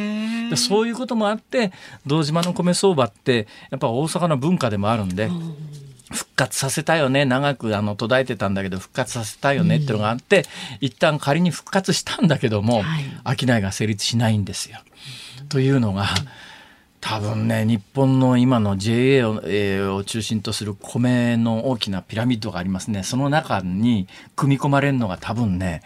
[0.51, 1.73] でそういうこともあって
[2.07, 5.29] 堂島の米相場ってやっぱ大阪の文化でもあるんで
[6.13, 7.25] 復活させたよね。
[7.25, 10.45] 長くあの途絶えてたんだけど復活させたよねっていうのがあって、うん、
[10.81, 14.79] 一旦仮に復活したんだけども、はい、商いが成立しないんですよ。
[15.49, 16.07] というのが、
[17.01, 23.03] 多分ね日本の今の JA を,、えー、を中心とする米の大きなピラミッドがありますね。
[23.03, 25.83] その中に組み込まれるのが多分ね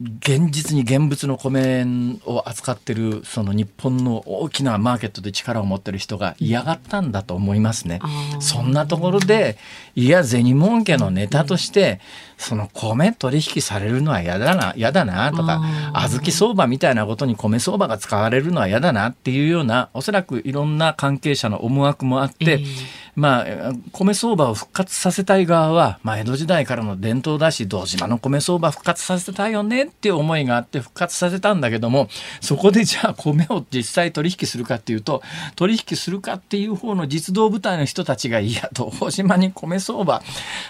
[0.00, 1.86] 現実に現物の米
[2.26, 8.00] を扱ってるその日本の大きなマーケットで力を持ってる人が嫌がったんだと思いますね。
[8.40, 9.56] そんなところで
[9.94, 12.00] いや銭儲けのネタとして
[12.44, 15.62] その米取引されるのは嫌だな嫌だなとか
[15.94, 32.08] 小豆相場みたいなことに米相場が使われるのは嫌だなっていうようなおそらくいろんな関係者の思惑もあって、えーまあ、米相場を復活させたい側は、まあ、江戸時代からの伝統だし、堂島の米相場復活させたいよねっていう思いがあって復活させたんだけども、
[32.40, 35.22] そこでじゃあ米を実際取引するかっていうと、
[35.54, 40.20] 取引するかっていう方の実動部隊の人たちが、いや、堂島に米相場、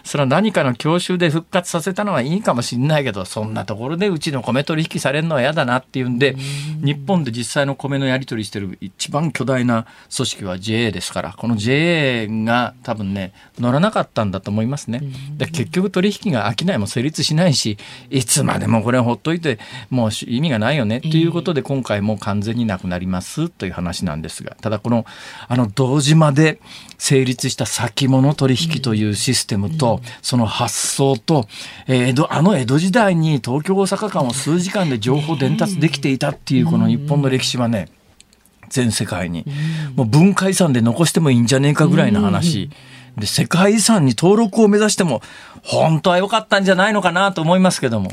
[0.04, 6.36] それは何かの教習で復活させたのはいいかもしれないけど、そんなところでうちの米取引されるのは嫌だなっていうんで、
[6.82, 15.00] 日本で実際の米のやり取りしてる一番巨大な組織は JA ですから、この JA が多分ね乗らなかったんだと思いますね。
[15.36, 17.78] で結局取引が商いも成立しないし
[18.10, 19.58] いつまでもこれほっといて
[19.90, 25.06] もう意味がないよねということで今回も完全になくなりますという話なんですがただこの
[25.48, 26.60] あの堂島で
[26.98, 31.43] 成立した先物取引というシステムとその発想と、
[31.86, 37.88] え江戸あの江戸時代に東京大阪間を数時間で情報伝達できていたっていうこの日本の歴史はね
[38.68, 39.44] 全世界に、
[39.94, 42.70] もう文化遺産で残してもいいんじゃねえかぐらいの話、
[43.16, 45.22] で世界遺産に登録を目指しても
[45.62, 48.10] 本当は良かったんじゃないのかなと思いますけども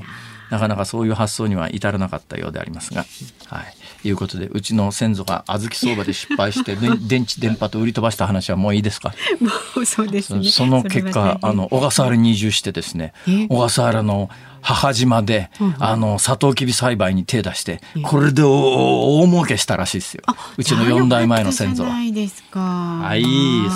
[0.52, 3.06] なかなかそういう発想には至らなかったようでありますが。
[3.48, 6.76] はいいうことで、うちの先祖が小豆相場で失敗して、
[7.08, 9.14] 電池電波と売り飛ばした話はもういいですか？
[9.40, 9.48] も
[9.82, 10.44] うそうですね。
[10.50, 13.14] その結果、あの小笠原に移住してですね、
[13.50, 14.32] 小笠原の
[14.62, 15.50] 母島で、
[15.80, 20.24] あの、サトウキビ栽培に手出して、これで大儲けしたらしいですよ。
[20.58, 21.90] うちの4代前の先祖は。
[21.90, 23.24] はい。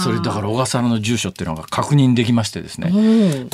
[0.03, 2.91] それだから小笠原の住所っていうのが確認できましてですね、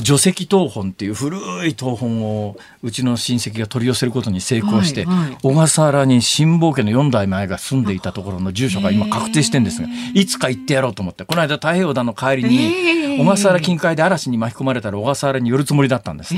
[0.02, 5.08] 除石東本っていう古い東本をうちの親戚が取り寄せることに成功して、
[5.42, 16.34] 小笠原に辛坊家の4代前が住んでいたところの住所が今確定してんですが、いつか行ってやろうと思って、この間太平洋団の帰りに、小笠原近海で嵐に巻き込まれたら小笠原に寄るつもりだったんです。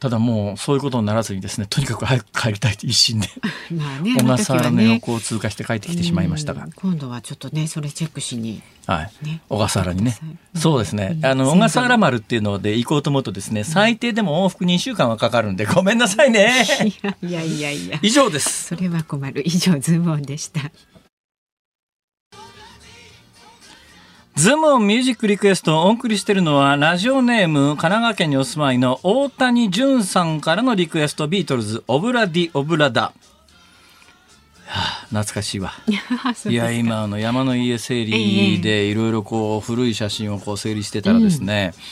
[0.00, 3.28] ただもうそういうことにならずにですねとにかく早く帰りたいと一心で
[3.70, 9.12] まあ、ね、小笠原の横を通過して帰ってきてしまいましたが、今度はちょっとねそれチェックしに、はい。
[9.22, 10.18] ね、小笠原にね、
[10.56, 11.18] そうですね。
[11.22, 15.56] あの小笠原丸っていうので行こうと思うとですね最低でも往復2週間はかかるん。
[15.56, 16.64] でごめんなさいね
[17.22, 20.72] いやいやいや以上ですそれは困る以上ズームオンでした
[24.40, 33.02] ズームオンミュージックリクエストをお送りしているのは、ラジオネーム、神奈川県にお住まいの大谷淳さんからのリクエスト、ビートルズ、オブラディ・オブラダ。
[33.02, 33.12] は
[34.70, 35.74] あ、懐かしいわ。
[36.48, 41.82] いや、今、あの、山の家整理で、いろいろこう、古い写真をこう整理してたらですね、うん、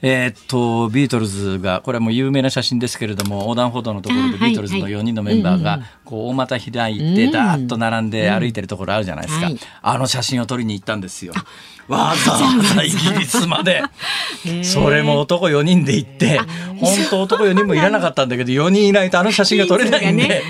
[0.00, 9.50] えー、っと、ビートルズが、これはもう有名な写真ですけれども、横断歩道のところでビートルズの4人のメンバーが、こう、大股開いて、ダーッと並んで歩いてるところあるじゃないですか。
[9.82, 11.32] あの写真を撮りに行ったんですよ。
[11.88, 13.82] わざわざイギリスまで。
[14.62, 16.38] それも男4人で行って、
[16.78, 20.42] 本当男4人もいらなかったんだけど、4人いないとあの写真が撮れないんで。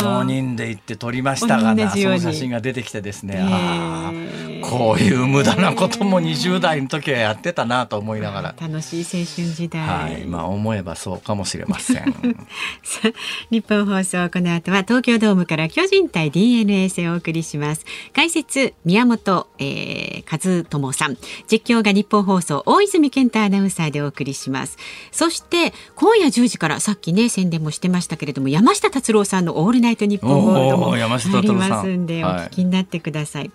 [0.00, 4.12] 5人で行って撮りましたがなその写真が出てきてですねあ
[4.68, 8.54] こういう無駄なことも20代の時はやってたなと思いながら。
[8.60, 9.82] 楽しい青春時代。
[9.82, 10.24] はい。
[10.26, 12.14] まあ思えばそうかもしれません。
[13.50, 17.84] 日本放送この後は東京ドームから巨人対 DNA 戦をお送りします。
[18.14, 21.16] 解説宮本、えー、和智さん。
[21.50, 24.76] 実況が日本放送大泉健太アナウンサーでお送りします。
[25.10, 33.50] そして今夜10時からさっきね宣伝もしてましたけれども山下達郎さんのオールナイトニッポンゴールドもありますんでお聞きになってください。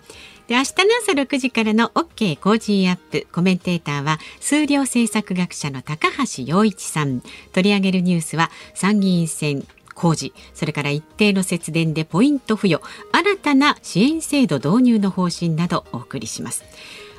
[0.48, 0.72] で明日の
[1.02, 3.26] 朝6時からの OK Cozy Up。
[3.32, 7.20] コメンテーターは数量政策学者の高橋洋一さん。
[7.52, 9.66] 取り上げるニュースは参議院選
[9.96, 12.80] 公示それから一定の節電でポイント付与。
[13.10, 16.62] 新たな支援制度導入の方針などお送りします。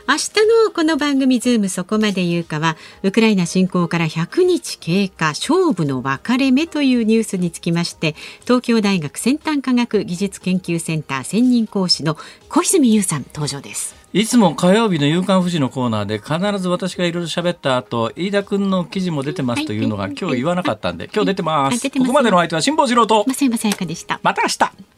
[0.10, 0.30] 明日
[0.66, 12.16] のこの番組ズームそこまで言うかはウクライナ侵攻から100日経過勝負の分かれ目というニュースにつきまして東京大学先端科学技術研究センター専任講師の
[12.48, 21.90] 小泉優さん登場ですいつも火曜日の夕刊富士のコーナーで必ず私がいろいろ喋った後、飯田君の記事も出てますというのが今日言わなかったんで、今日出てます。
[21.92, 23.26] ここまでの相手は辛坊治郎と。
[23.28, 24.22] 増山さやかでした。
[24.24, 24.97] また明日。